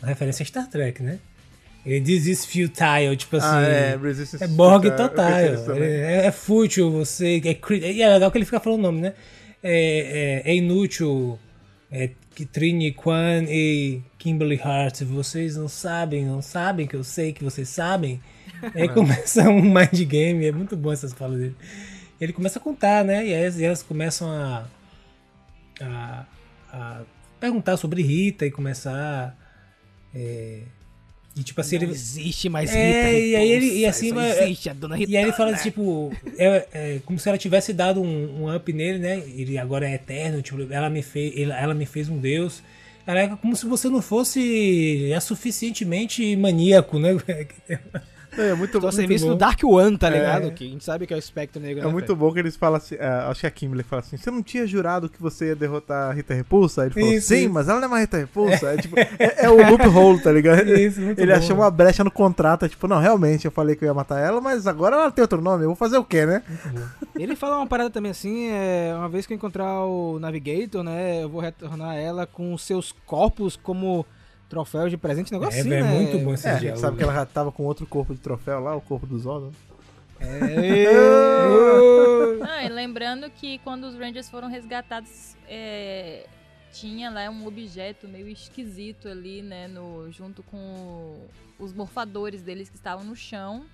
[0.00, 1.18] uma referência a Star Trek, né?
[1.84, 3.46] Ele diz isso futile, tipo assim.
[3.48, 4.42] ah, é, Resistance.
[4.42, 5.14] É Borg total.
[5.64, 5.82] também.
[5.82, 7.40] É, é fútil, você.
[7.44, 9.14] É, e é legal que ele fica falando o nome, né?
[9.62, 11.38] É, é- é inútil.
[11.90, 17.32] É que Trini Kwan e Kimberly Hart, vocês não sabem, não sabem que eu sei
[17.32, 18.20] que vocês sabem.
[18.76, 21.56] Aí começa um mind game, é muito bom essas falas dele.
[22.20, 23.26] Ele começa a contar, né?
[23.26, 24.66] E aí elas, e elas começam a,
[25.80, 26.26] a,
[26.72, 27.02] a
[27.40, 29.36] perguntar sobre Rita e começar.
[30.14, 30.60] é,
[31.36, 34.70] e tipo assim, Não ele, existe mais É, Rita e aí ele- e assim, existe
[34.70, 35.10] a dona Rita.
[35.10, 38.72] e aí ele fala tipo, é, é como se ela tivesse dado um, um up
[38.72, 39.22] nele, né?
[39.36, 42.62] Ele agora é eterno, tipo, ela me fez, ela, ela me fez um deus.
[43.06, 47.10] Ela é como se você não fosse é suficientemente maníaco, né?
[48.38, 49.32] É, muito, a muito serviço bom.
[49.32, 50.10] do Dark One, tá É.
[50.10, 50.50] ligado?
[50.52, 51.82] Que a gente sabe que é o espectro negro.
[51.82, 54.16] É né, muito bom que eles falam assim, é, acho que a Kimberly fala assim,
[54.16, 56.82] você não tinha jurado que você ia derrotar a Rita Repulsa?
[56.82, 57.50] Aí ele falou, Isso, sim, isso.
[57.52, 58.66] mas ela não é mais Rita Repulsa.
[58.72, 59.08] É, tipo, é,
[59.44, 60.66] é o loophole, tá ligado?
[60.76, 61.62] Isso, muito ele bom, achou né?
[61.62, 64.40] uma brecha no contrato, é tipo, não, realmente, eu falei que eu ia matar ela,
[64.40, 66.42] mas agora ela tem outro nome, eu vou fazer o quê, né?
[67.14, 71.22] Ele fala uma parada também assim, é, uma vez que eu encontrar o Navigator, né,
[71.22, 74.04] eu vou retornar ela com seus corpos como
[74.48, 75.92] troféus de presente, negócio É, assim, velho, né?
[75.92, 78.74] muito bom esse É, sabe que ela já tava com outro corpo de troféu lá,
[78.74, 79.52] o corpo do Zordon.
[80.20, 80.86] É.
[82.40, 86.26] Não, e lembrando que quando os Rangers foram resgatados, é,
[86.72, 91.26] tinha lá um objeto meio esquisito ali, né, no, junto com
[91.58, 93.64] os morfadores deles que estavam no chão,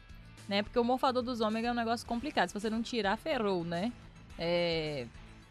[0.49, 3.65] né, porque o morfador dos ômega é um negócio complicado, se você não tirar, ferrou,
[3.65, 3.93] né,
[4.39, 5.07] é,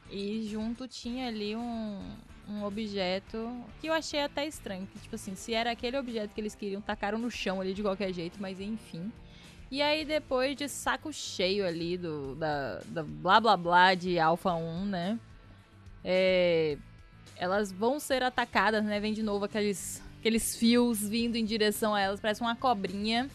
[0.09, 1.99] e junto tinha ali um,
[2.47, 6.41] um objeto que eu achei até estranho, que tipo assim, se era aquele objeto que
[6.41, 9.11] eles queriam, tacaram no chão ali de qualquer jeito, mas enfim...
[9.69, 14.53] E aí, depois de saco cheio ali do da, da blá blá blá de Alpha
[14.53, 15.17] 1, né?
[16.03, 16.77] é,
[17.37, 18.99] elas vão ser atacadas, né?
[18.99, 23.29] Vem de novo aqueles, aqueles fios vindo em direção a elas, parece uma cobrinha.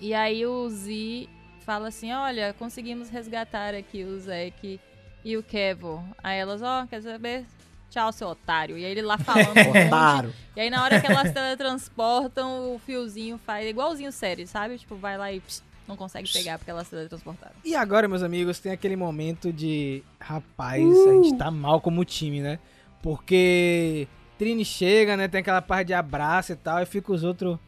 [0.00, 1.28] E aí o Z
[1.60, 4.80] fala assim: Olha, conseguimos resgatar aqui o Zek
[5.24, 6.02] e o Kevo.
[6.22, 7.46] Aí elas, ó, quer saber?
[7.90, 8.76] Tchau, seu otário.
[8.76, 9.56] E aí ele lá falando.
[9.86, 10.32] Otário.
[10.54, 14.78] e aí na hora que elas teletransportam, o fiozinho faz igualzinho série, sabe?
[14.78, 17.54] Tipo, vai lá e pss, não consegue pegar porque elas teletransportaram.
[17.64, 20.02] E agora, meus amigos, tem aquele momento de.
[20.20, 22.58] Rapaz, a gente tá mal como time, né?
[23.02, 24.08] Porque
[24.38, 25.28] Trini chega, né?
[25.28, 27.58] Tem aquela parte de abraço e tal, e fica os outros.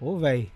[0.00, 0.50] Ô, velho.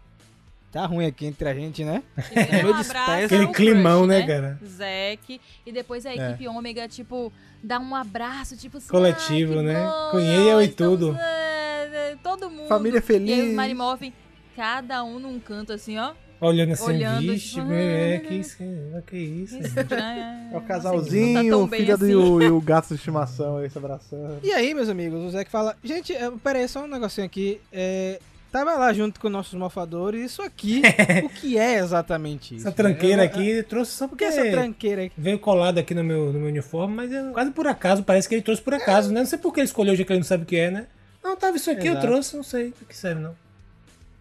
[0.72, 2.02] Tá ruim aqui entre a gente, né?
[2.16, 4.58] E um abraço, Aquele climão, crush, né, cara?
[4.64, 5.40] Zeke.
[5.64, 8.88] E depois a equipe ômega, tipo, dá um abraço, tipo assim.
[8.88, 9.80] Coletivo, "Ai, que né?
[10.12, 12.68] bom, eu e tudo." é, é, todo mundo.
[12.68, 13.48] Família E aí feliz.
[13.48, 14.12] os Marimorphin,
[14.54, 16.12] cada um num canto assim, ó.
[16.38, 19.56] Olhando assim, Olhando, vixe, tipo, é, que isso, é, que isso.
[19.56, 22.12] É É o casalzinho, tá o bem filho do, assim.
[22.12, 24.40] e, o, e o gato de estimação aí se abraçando.
[24.42, 27.58] E aí, meus amigos, o Zé que fala: Gente, é, peraí, só um negocinho aqui.
[27.72, 28.20] É,
[28.58, 30.32] tava lá junto com nossos morfadores.
[30.32, 30.82] Isso aqui,
[31.24, 32.66] o que é exatamente isso?
[32.66, 35.14] Essa tranqueira É, aqui trouxe só Por que porque essa tranqueira aqui?
[35.16, 38.34] veio colado aqui no meu, no meu uniforme, mas é quase por acaso, parece que
[38.34, 39.20] ele trouxe por acaso, né?
[39.20, 40.86] Não sei por que ele escolheu, já que ele não sabe o que é, né?
[41.22, 42.06] Não, tava isso aqui, eu Exato.
[42.06, 43.34] trouxe, não sei o que serve, não.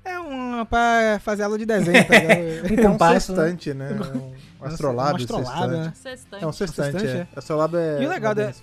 [0.04, 2.36] É uma pra fazer aula de desenho, tá ligado?
[2.76, 3.38] Um É um compasso, né?
[3.44, 3.90] sextante, né?
[3.92, 6.32] É um astrolabe, Um astrolabe, sextante.
[6.32, 6.40] né?
[6.42, 7.28] É um sextante, Sextante, é.
[7.36, 8.04] Astrolabe é...
[8.04, 8.54] E o legal é.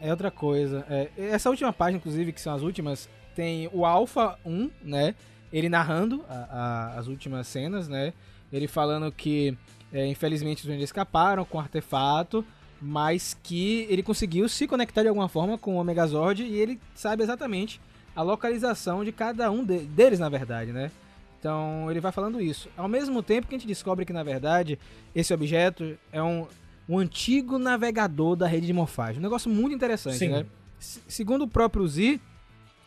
[0.00, 0.84] É outra coisa.
[0.90, 5.14] É, essa última página, inclusive, que são as últimas, tem o Alpha 1, né?
[5.52, 8.12] Ele narrando a- a- as últimas cenas, né?
[8.52, 9.56] Ele falando que,
[9.92, 12.44] é, infelizmente, os Rangers escaparam com o artefato,
[12.80, 17.22] mas que ele conseguiu se conectar de alguma forma com o Megazord e ele sabe
[17.22, 17.80] exatamente
[18.16, 20.90] a localização de cada um de- deles, na verdade, né?
[21.38, 22.68] Então ele vai falando isso.
[22.76, 24.78] Ao mesmo tempo que a gente descobre que, na verdade,
[25.14, 26.46] esse objeto é um,
[26.88, 29.18] um antigo navegador da rede de morfagem.
[29.20, 30.28] Um negócio muito interessante, Sim.
[30.28, 30.46] né?
[30.78, 32.20] Se- Segundo o próprio Z,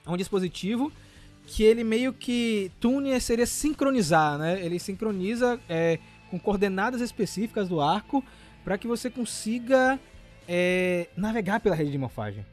[0.05, 0.91] é um dispositivo
[1.45, 4.63] que ele meio que tune seria sincronizar, né?
[4.63, 5.99] Ele sincroniza é,
[6.29, 8.23] com coordenadas específicas do arco
[8.63, 9.99] para que você consiga
[10.47, 12.45] é, navegar pela rede de morfagem.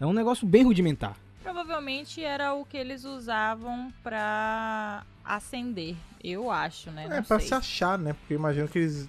[0.00, 1.16] É um negócio bem rudimentar.
[1.42, 7.06] Provavelmente era o que eles usavam pra acender, eu acho, né?
[7.06, 7.40] É, Não sei.
[7.40, 8.12] se achar, né?
[8.12, 9.08] Porque eu imagino que eles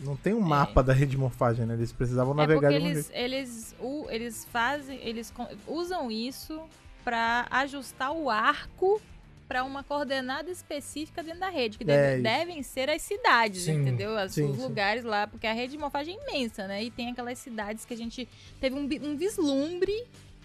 [0.00, 1.74] não tem um mapa da rede de morfagem, né?
[1.74, 3.18] Eles precisavam É navegar porque de um eles, jeito.
[3.18, 5.32] eles, o- eles fazem, eles
[5.66, 6.60] usam isso
[7.06, 9.00] pra ajustar o arco
[9.46, 13.80] pra uma coordenada específica dentro da rede, que É deve- devem ser as cidades, Sim,
[13.82, 14.18] entendeu?
[14.18, 14.62] As- sim, os sim.
[14.62, 16.82] lugares lá, porque a rede de morfagem é imensa, né?
[16.82, 18.28] E tem aquelas cidades que a gente
[18.60, 19.94] teve um, um vislumbre,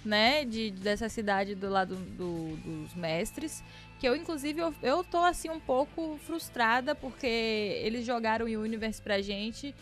[0.05, 3.63] né, de, dessa cidade do lado do- dos mestres,
[3.99, 7.25] que eu, inclusive, eu, eu tô, assim, um pouco frustrada, porque
[7.83, 9.73] eles jogaram o Universe pra gente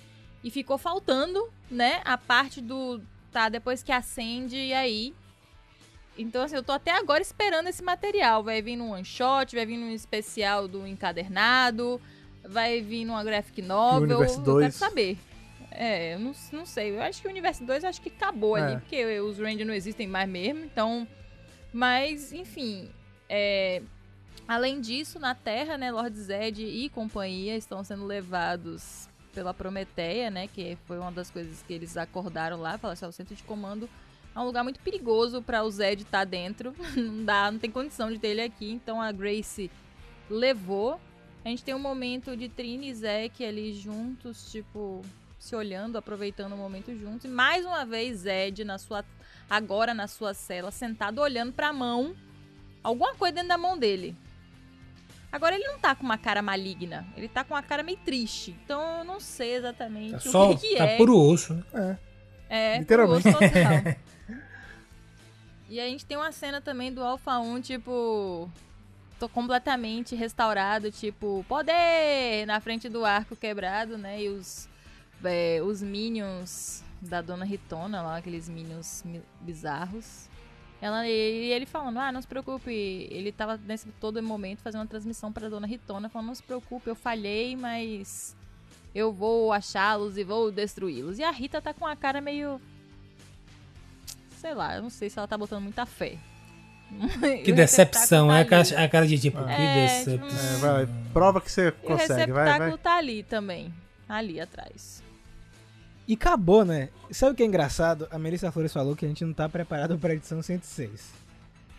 [0.41, 3.01] e ficou faltando, né, a parte do,
[3.33, 5.13] tá, depois que acende, e aí...
[6.21, 8.43] Então, assim, eu tô até agora esperando esse material.
[8.43, 11.99] Vai vir num one shot, vai vir num especial do encadernado,
[12.43, 14.17] vai vir numa graphic novel.
[14.17, 14.65] Universe eu 2.
[14.65, 15.17] quero saber.
[15.71, 16.91] É, eu não, não sei.
[16.91, 18.61] Eu acho que o Universo 2 acho que acabou É.
[18.63, 20.63] ali, porque os Rangers não existem mais mesmo.
[20.65, 21.07] Então.
[21.71, 22.89] Mas, enfim.
[23.29, 23.81] é,
[24.47, 30.47] além disso, na Terra, né, Lord Zed e companhia estão sendo levados pela Prometeia, né?
[30.47, 32.77] Que foi uma das coisas que eles acordaram lá.
[32.77, 33.87] Falaram assim, "Ó, o centro de comando
[34.35, 36.73] é um lugar muito perigoso para o Zed estar dentro.
[36.95, 38.71] não dá, não tem condição de ter ele aqui.
[38.71, 39.69] Então a Grace
[40.29, 40.99] levou.
[41.43, 45.01] A gente tem um momento de Trini e Zack ali juntos, tipo,
[45.37, 47.25] se olhando, aproveitando o momento juntos.
[47.25, 49.03] E mais uma vez Zed na sua
[49.49, 52.15] agora na sua cela, sentado olhando pra mão,
[52.83, 54.15] alguma coisa dentro da mão dele.
[55.31, 58.55] Agora ele não tá com uma cara maligna, ele tá com uma cara meio triste.
[58.63, 60.97] Então eu não sei exatamente Tá o só, que, que tá é.
[60.97, 61.63] puro osso, né?
[61.73, 62.08] É.
[62.49, 63.27] É, Literalmente.
[65.69, 68.49] e a gente tem uma cena também do Alpha 1, tipo.
[69.19, 72.45] Tô completamente restaurado, tipo, poder!
[72.47, 74.21] Na frente do arco quebrado, né?
[74.23, 74.67] E os,
[75.23, 80.29] é, os minions da Dona Ritona lá, aqueles minions mi- bizarros.
[80.81, 82.71] Ela, e ele falando, ah, não se preocupe.
[82.71, 86.89] Ele tava nesse todo momento fazendo uma transmissão pra Dona Ritona, falando, não se preocupe,
[86.89, 88.33] eu falhei, mas
[88.93, 91.19] eu vou achá-los e vou destruí-los.
[91.19, 92.59] E a Rita tá com a cara meio.
[94.37, 96.17] Sei lá, eu não sei se ela tá botando muita fé.
[97.43, 100.39] Que decepção, é a cara, cara a cara de tipo, que É, tipo, decepção.
[100.39, 102.77] É, vai, prova que você o consegue, vai, receptáculo vai.
[102.77, 103.73] tá ali também.
[104.07, 105.03] Ali atrás.
[106.07, 106.89] E acabou, né?
[107.11, 108.07] Sabe o que é engraçado?
[108.09, 111.11] A Melissa Flores falou que a gente não tá preparado pra edição 106.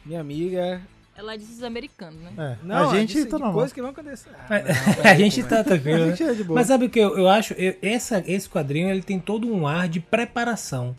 [0.07, 0.81] Minha amiga.
[1.21, 2.33] Ela disse os americanos, né?
[2.63, 3.53] É, Não, a gente disse tá normal.
[3.53, 4.31] coisas que vão acontecer.
[4.35, 4.65] Ah, Mas-
[4.97, 6.17] não, a gente tá tranquilo, A né?
[6.17, 6.45] gente é.
[6.45, 7.53] Mas sabe o que eu, eu acho?
[7.55, 10.97] Eu- essa, esse quadrinho ele tem todo um ar de preparação.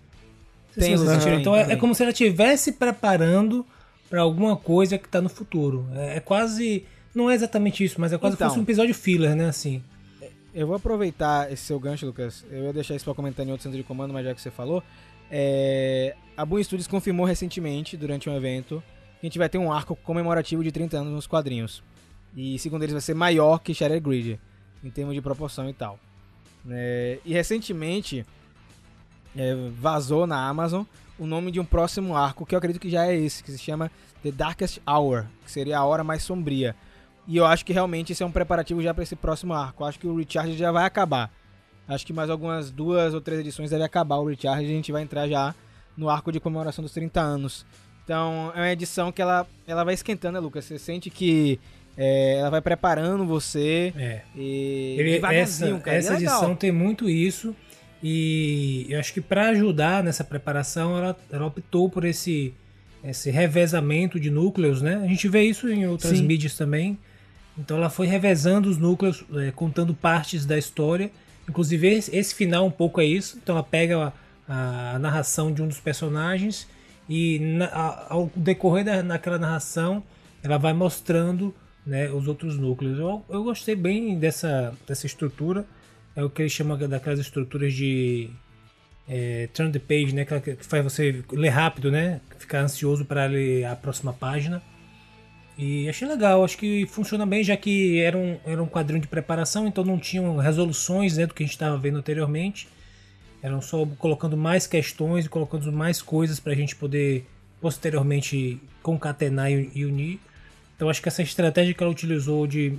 [0.76, 1.39] Tem, se vocês sentiram.
[1.39, 3.65] Então é, é como se ela estivesse preparando
[4.09, 5.88] pra alguma coisa que tá no futuro.
[5.95, 6.86] É, é quase.
[7.15, 8.47] Não é exatamente isso, mas é quase Então.
[8.47, 9.47] como se fosse um episódio filler, né?
[9.49, 9.84] Assim.
[10.53, 12.45] Eu vou aproveitar esse seu gancho, Lucas.
[12.51, 14.51] Eu ia deixar isso pra comentar em outro centro de comando, mas já que você
[14.51, 14.84] falou.
[15.32, 16.13] É...
[16.38, 18.84] A Boom Studios confirmou recentemente, durante um evento,
[19.22, 21.84] a gente vai ter um arco comemorativo de 30 anos nos quadrinhos.
[22.36, 24.39] E segundo eles vai ser maior que Shattered Grid,
[24.84, 25.99] em termos de proporção e tal.
[26.69, 28.26] É, E recentemente
[29.36, 30.84] é, vazou na Amazon
[31.19, 33.57] o nome de um próximo arco, que eu acredito que já é esse, que se
[33.59, 33.91] chama
[34.24, 36.76] The Darkest Hour, que seria a hora mais sombria.
[37.28, 39.84] E eu acho que realmente isso é um preparativo já para esse próximo arco.
[39.84, 41.32] Eu acho que o Recharge já vai acabar.
[41.88, 44.91] Acho que mais algumas duas ou três edições deve acabar o Recharge e a gente
[44.91, 45.53] vai entrar já
[45.95, 47.65] no arco de comemoração dos 30 anos.
[48.12, 50.66] Então é uma edição que ela, ela vai esquentando, né, Lucas?
[50.66, 51.57] Você sente que
[51.97, 54.20] é, ela vai preparando você É.
[54.36, 55.95] e Ele- devagarzinho, essa cara.
[55.95, 57.55] E essa é edição tem muito isso.
[58.03, 62.53] E eu acho que para ajudar nessa preparação, ela, ela optou por esse,
[63.01, 64.99] esse revezamento de núcleos, né?
[65.01, 66.26] A gente vê isso em outras Sim.
[66.26, 66.99] mídias também.
[67.57, 71.09] Então ela foi revezando os núcleos, eh, contando partes da história.
[71.47, 73.39] Inclusive esse, esse final um pouco é isso.
[73.41, 74.12] Então ela pega
[74.49, 76.68] a, a narração de um dos personagens
[77.10, 80.04] e na- ao decorrer da, naquela narração
[80.43, 81.54] ela vai mostrando
[81.86, 82.97] né, os outros núcleos.
[82.99, 85.66] Eu, eu gostei bem dessa, dessa estrutura.
[86.16, 88.30] É o que eles chamam daquelas estruturas de
[89.08, 93.66] é, turn the page, né, que faz você ler rápido, né, ficar ansioso para ler
[93.66, 94.62] a próxima página.
[95.58, 99.08] E achei legal, acho que funciona bem, já que era um, era um quadrinho de
[99.08, 102.68] preparação, então não tinham resoluções né, do que a gente estava vendo anteriormente.
[103.41, 107.27] Eram só colocando mais questões e colocando mais coisas para a gente poder
[107.59, 110.19] posteriormente concatenar e unir.
[110.75, 112.77] Então acho que essa estratégia que ela utilizou de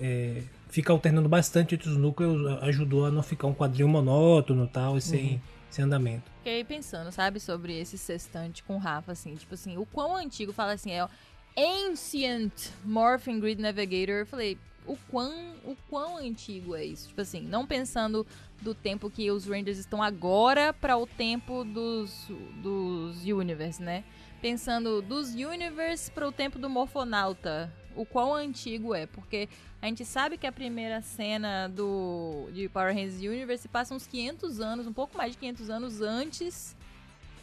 [0.00, 4.96] é, ficar alternando bastante entre os núcleos ajudou a não ficar um quadrinho monótono tal,
[4.96, 6.30] e sem, sem andamento.
[6.38, 10.52] Fiquei pensando, sabe, sobre esse sextante com o Rafa, assim, tipo assim, o quão antigo,
[10.52, 11.08] fala assim, é o
[11.56, 12.52] Ancient
[12.84, 14.16] Morphing Grid Navigator.
[14.16, 15.32] Eu falei, o quão,
[15.64, 17.08] o quão antigo é isso?
[17.08, 18.26] Tipo assim, não pensando
[18.60, 22.28] do tempo que os Rangers estão agora para o tempo dos,
[22.62, 24.04] dos Universe, né?
[24.40, 27.72] Pensando dos Universe para o tempo do Morfonauta.
[27.96, 29.48] O quão antigo é, porque
[29.80, 34.60] a gente sabe que a primeira cena do de Power Rangers Universe passa uns 500
[34.60, 36.76] anos, um pouco mais de 500 anos antes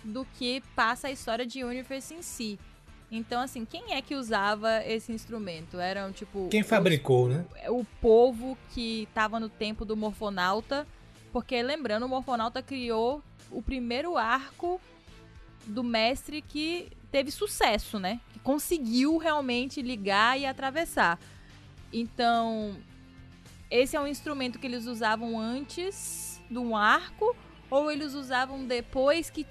[0.03, 2.59] do que passa a história de Universe em si.
[3.12, 5.78] Então, assim, quem é que usava esse instrumento?
[5.78, 6.47] Eram, tipo...
[6.49, 7.45] Quem os- fabricou, né?
[7.68, 10.88] o povo que tava no tempo do Morfonauta,
[11.34, 14.80] porque lembrando, o Morfonauta criou o primeiro arco
[15.66, 18.22] do mestre que teve sucesso, né?
[18.32, 21.20] Que conseguiu realmente ligar e atravessar.
[21.91, 22.78] Então,
[23.70, 27.36] esse é um instrumento que eles usavam antes de um arco
[27.72, 29.43] ou eles usavam depois que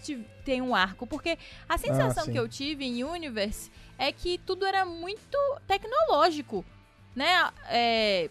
[0.44, 1.06] tem um arco?
[1.06, 1.36] Porque
[1.68, 2.32] a sensação sim.
[2.32, 6.64] que eu tive em Universe é que tudo era muito tecnológico,
[7.16, 7.50] né?
[7.68, 8.28] É,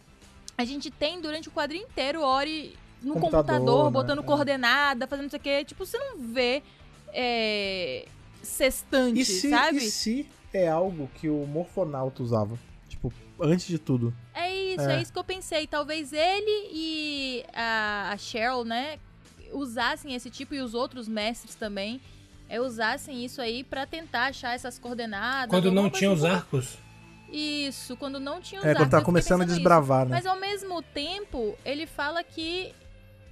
[0.57, 3.91] a gente tem durante o quadrinho inteiro Ori no Computador, computador, né?
[3.91, 4.23] botando É.
[4.23, 5.65] coordenada, fazendo não sei o quê.
[5.65, 6.61] Tipo, você não vê
[7.13, 8.05] é,
[8.43, 9.77] sextante, E se, sabe?
[9.77, 12.57] e se é algo que o Morfonauta usava?
[12.87, 14.13] Tipo, antes de tudo.
[14.33, 14.97] É isso, É.
[14.97, 15.01] é.
[15.01, 15.65] isso que eu pensei.
[15.65, 18.99] Talvez ele e a, a Cheryl, né,
[19.53, 21.99] usassem esse tipo e os outros mestres também
[22.47, 25.49] é, usassem isso aí pra tentar achar essas coordenadas.
[25.49, 26.77] Quando não tinha os arcos.
[27.31, 28.83] Isso, quando não tinha os É, arcos.
[28.85, 30.09] quando tá começando a desbravar, isso.
[30.09, 30.15] né?
[30.17, 32.73] Mas ao mesmo tempo, ele fala que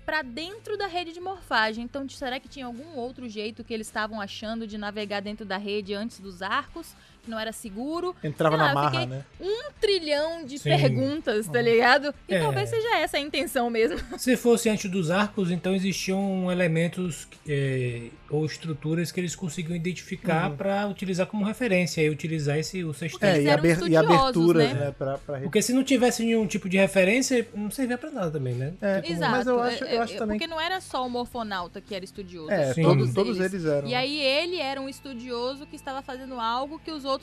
[0.05, 1.83] pra dentro da rede de morfagem.
[1.83, 5.57] Então, será que tinha algum outro jeito que eles estavam achando de navegar dentro da
[5.57, 6.95] rede antes dos arcos?
[7.27, 8.15] Que não era seguro?
[8.23, 9.25] Entrava lá, na marra, né?
[9.41, 10.69] um trilhão de Sim.
[10.69, 12.15] perguntas, tá ligado?
[12.27, 12.39] E É.
[12.39, 13.99] talvez seja essa a intenção mesmo.
[14.17, 20.49] Se fosse antes dos arcos, então existiam elementos é, ou estruturas que eles conseguiam identificar
[20.51, 23.39] pra utilizar como referência e utilizar esse o sextante.
[23.39, 24.79] É, e, aber- e aberturas, né?
[24.85, 24.95] né?
[24.97, 25.39] Pra, pra...
[25.41, 28.73] Porque se não tivesse nenhum tipo de referência, não servia pra nada também, né?
[28.81, 29.31] É, Exato.
[29.31, 31.93] Mas eu acho, É, eu acho é, também Porque não era só o morfonauta que
[31.93, 32.51] era estudioso.
[32.51, 32.83] É, Sim.
[32.83, 33.85] todos, todos eles eram.
[33.85, 37.16] E aí ele era um estudioso que estava fazendo algo que os outros,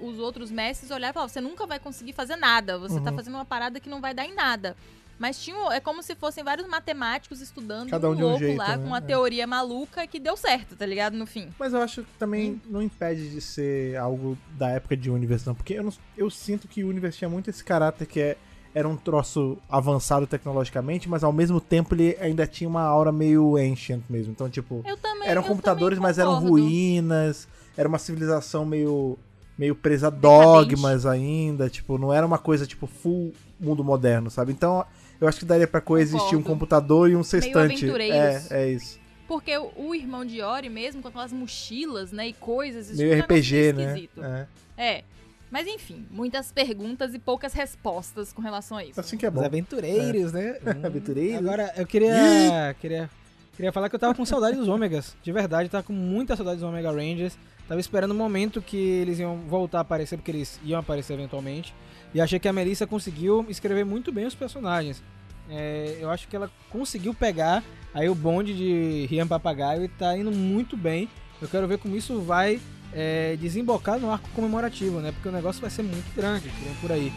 [0.00, 3.16] os outros mestres olhavam e falavam, você nunca vai conseguir fazer nada, você tá Uhum.
[3.16, 4.76] fazendo uma parada que não vai dar em nada.
[5.18, 8.38] Mas tinha, é como se fossem vários matemáticos estudando Cada um um de um louco
[8.40, 8.78] jeito, lá né?
[8.78, 9.00] com uma É.
[9.02, 11.14] teoria maluca que deu certo, tá ligado?
[11.16, 11.48] No fim.
[11.58, 15.54] Mas eu acho que também não impede de ser algo da época de Universe, não.
[15.54, 18.36] Porque eu, não- eu sinto que o Universe tinha muito esse caráter que é,
[18.74, 23.56] era um troço avançado tecnologicamente, mas ao mesmo tempo ele ainda tinha uma aura meio
[23.56, 24.32] ancient mesmo.
[24.32, 25.28] Então, tipo, Eu também.
[25.28, 29.16] eram computadores, mas eram ruínas, era uma civilização meio,
[29.56, 34.52] meio presa a dogmas ainda, tipo, não era uma coisa tipo full mundo moderno, sabe?
[34.52, 34.84] Então,
[35.20, 37.88] eu acho que daria pra coexistir um computador e um sextante.
[37.90, 39.00] É, é isso.
[39.28, 42.90] Porque o, irmão de Ori mesmo, com aquelas mochilas, né, e coisas...
[42.90, 43.84] isso Meio é um RPG, meio né?
[43.84, 44.22] esquisito.
[44.22, 44.46] É.
[44.76, 45.04] É.
[45.50, 48.98] Mas enfim, muitas perguntas e poucas respostas com relação a isso.
[48.98, 49.44] Assim que é Os bom.
[49.44, 50.58] aventureiros, né?
[50.64, 50.86] Hum.
[50.86, 51.38] Aventureiros.
[51.38, 53.10] Agora, eu queria, queria.
[53.54, 55.14] Queria falar que eu tava com saudade dos ômegas.
[55.22, 57.38] De verdade, tava com muita saudade dos Omega Rangers.
[57.68, 61.74] Tava esperando o momento que eles iam voltar a aparecer, porque eles iam aparecer eventualmente.
[62.14, 65.02] E achei que a Melissa conseguiu escrever muito bem os personagens.
[65.48, 67.62] É, eu acho que ela conseguiu pegar
[67.94, 71.08] aí o bonde de Rian Papagaio e tá indo muito bem.
[71.40, 72.60] Eu quero ver como isso vai
[72.92, 75.12] é, desembocar no arco comemorativo, né?
[75.12, 76.50] Porque o negócio vai ser muito grande,
[76.80, 77.12] por aí.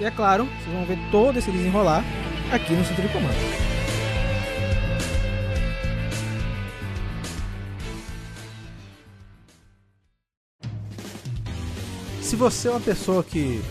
[0.00, 2.04] E é claro, vocês vão ver todo esse desenrolar
[2.52, 3.75] aqui no Centro de Comando.
[12.26, 13.62] Se você é uma pessoa que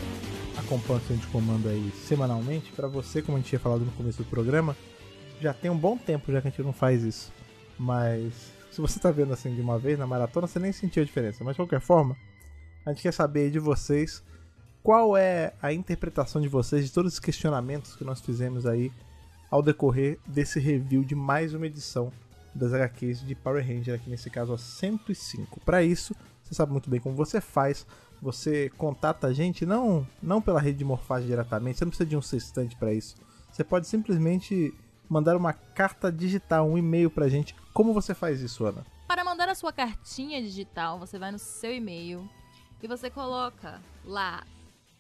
[0.58, 3.92] acompanha o Centro de Comando aí semanalmente, pra você, como a gente tinha falado no
[3.92, 4.78] começo do programa,
[5.42, 7.34] já tem um bom tempo já que a gente não faz isso.
[7.78, 11.06] Mas se você tá vendo assim de uma vez na maratona, você nem sentiu a
[11.06, 11.44] diferença.
[11.44, 12.16] Mas de qualquer forma,
[12.86, 14.24] a gente quer saber de vocês
[14.82, 18.90] qual é a interpretação de vocês de todos os questionamentos que nós fizemos aí
[19.52, 22.10] ao decorrer desse review de mais uma edição
[22.56, 25.60] das HQs de Power Ranger, aqui nesse caso a 105.
[25.60, 27.86] Para isso, você sabe muito bem como você faz.
[28.26, 32.18] Você contata a gente não, não pela rede de morfagem diretamente, você não precisa de
[32.18, 33.16] um sextante para isso.
[33.52, 34.74] Você pode simplesmente
[35.08, 37.56] mandar uma carta digital, um e-mail pra gente.
[37.72, 38.84] Como você faz isso, Ana?
[39.08, 42.28] Para mandar a sua cartinha digital, você vai no seu e-mail
[42.82, 44.44] e você coloca lá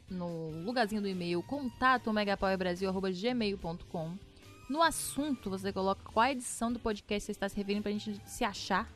[0.07, 4.19] no lugarzinho do e-mail contato megapowerbrasil.gmail.com
[4.69, 8.43] No assunto, você coloca qual edição do podcast você está se referindo pra gente se
[8.43, 8.87] achar.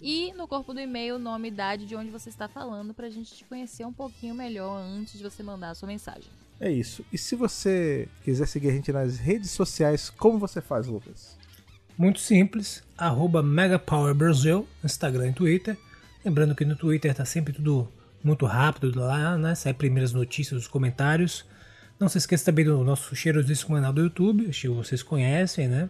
[0.00, 3.34] E no corpo do e-mail, nome e idade de onde você está falando pra gente
[3.34, 6.30] te conhecer um pouquinho melhor antes de você mandar a sua mensagem.
[6.60, 7.04] É isso.
[7.12, 11.36] E se você quiser seguir a gente nas redes sociais, como você faz, Lucas?
[11.96, 15.76] Muito simples, arroba MegaPowerBrasil, Instagram e Twitter.
[16.24, 17.88] Lembrando que no Twitter tá sempre tudo
[18.22, 19.54] muito rápido lá, né?
[19.54, 21.44] Sai primeiras notícias, os comentários.
[22.00, 25.88] Não se esqueça também do nosso cheirosíssimo canal do YouTube, acho que vocês conhecem, né?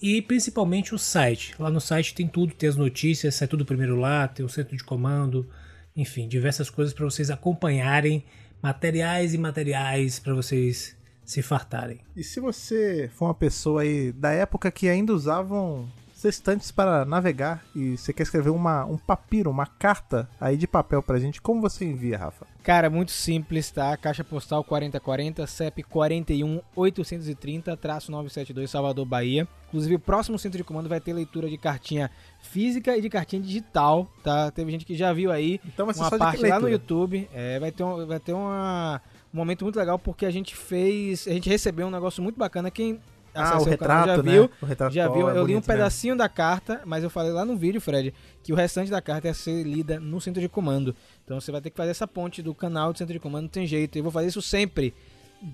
[0.00, 1.54] E principalmente o site.
[1.58, 4.76] Lá no site tem tudo, tem as notícias, sai tudo primeiro lá, tem o centro
[4.76, 5.48] de comando,
[5.94, 8.24] enfim, diversas coisas para vocês acompanharem,
[8.62, 12.00] materiais e materiais para vocês se fartarem.
[12.16, 15.88] E se você for uma pessoa aí da época que ainda usavam
[16.20, 21.02] sextantes para navegar e você quer escrever uma, um papiro, uma carta aí de papel
[21.02, 22.46] pra gente, como você envia, Rafa?
[22.62, 23.96] Cara, muito simples, tá?
[23.96, 29.48] Caixa postal 4040, CEP 41 830-972 Salvador, Bahia.
[29.68, 32.10] Inclusive, o próximo centro de comando vai ter leitura de cartinha
[32.42, 34.50] física e de cartinha digital, tá?
[34.50, 36.68] Teve gente que já viu aí Então vai ser uma só parte lá no.
[36.68, 37.30] YouTube.
[37.32, 39.00] É, vai ter, um, vai ter uma,
[39.32, 42.70] um momento muito legal porque a gente fez, a gente recebeu um negócio muito bacana.
[42.70, 43.00] Quem
[43.34, 44.32] Ah, o canal retrato, já né?
[44.32, 45.28] viu, O retrato já viu.
[45.28, 45.62] é Eu li um bonito mesmo.
[45.66, 48.12] pedacinho da carta, mas eu falei lá no vídeo, Fred,
[48.42, 50.94] que o restante da carta ia ser lida no centro de comando.
[51.24, 53.48] Então você vai ter que fazer essa ponte do canal do centro de comando, não
[53.48, 53.96] tem jeito.
[53.96, 54.92] Eu vou fazer isso sempre.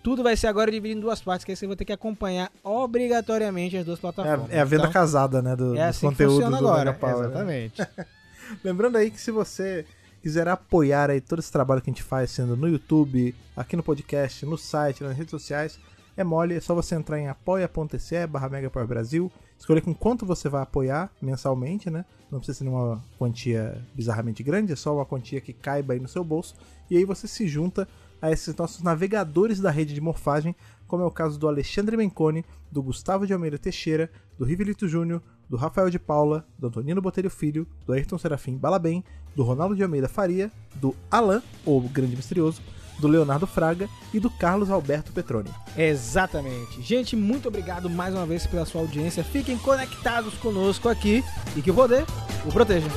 [0.02, 2.50] Tudo vai ser agora dividido em duas partes, que aí você vai ter que acompanhar
[2.64, 4.50] obrigatoriamente as duas É, plataformas.
[4.50, 5.54] a- é a venda Então, casada, né?
[5.54, 6.92] Do, é assim que funciona agora.
[6.92, 7.26] Power, né?
[7.28, 7.82] Exatamente.
[8.64, 9.84] Lembrando aí que se você
[10.22, 13.82] quiser apoiar aí todo esse trabalho que a gente faz, sendo no YouTube, aqui no
[13.82, 15.78] podcast, no site, nas redes sociais,
[16.16, 18.48] é mole, é só você entrar em apoia.se barra
[18.86, 22.04] Brasil, escolher com quanto você vai apoiar mensalmente, né?
[22.30, 26.08] Não precisa ser uma quantia bizarramente grande, é só uma quantia que caiba aí no
[26.08, 26.54] seu bolso,
[26.90, 27.86] e aí você se junta
[28.20, 30.56] a esses nossos navegadores da rede de morfagem,
[30.86, 35.22] como é o caso do Alexandre Menconi, do Gustavo de Almeida Teixeira, do Rivelito Júnior,
[35.48, 39.04] do Rafael de Paula, do Antonino Botelho Filho, do Ayrton Serafim Balabem,
[39.34, 42.62] do Ronaldo de Almeida Faria, do Alan, o Grande Misterioso,
[42.99, 45.51] do Leonardo Fraga e do Carlos Alberto Petroni.
[45.76, 46.80] Exatamente.
[46.82, 49.24] Gente, muito obrigado mais uma vez pela sua audiência.
[49.24, 51.24] Fiquem conectados conosco aqui
[51.55, 52.05] e que o poder
[52.44, 52.88] o proteja.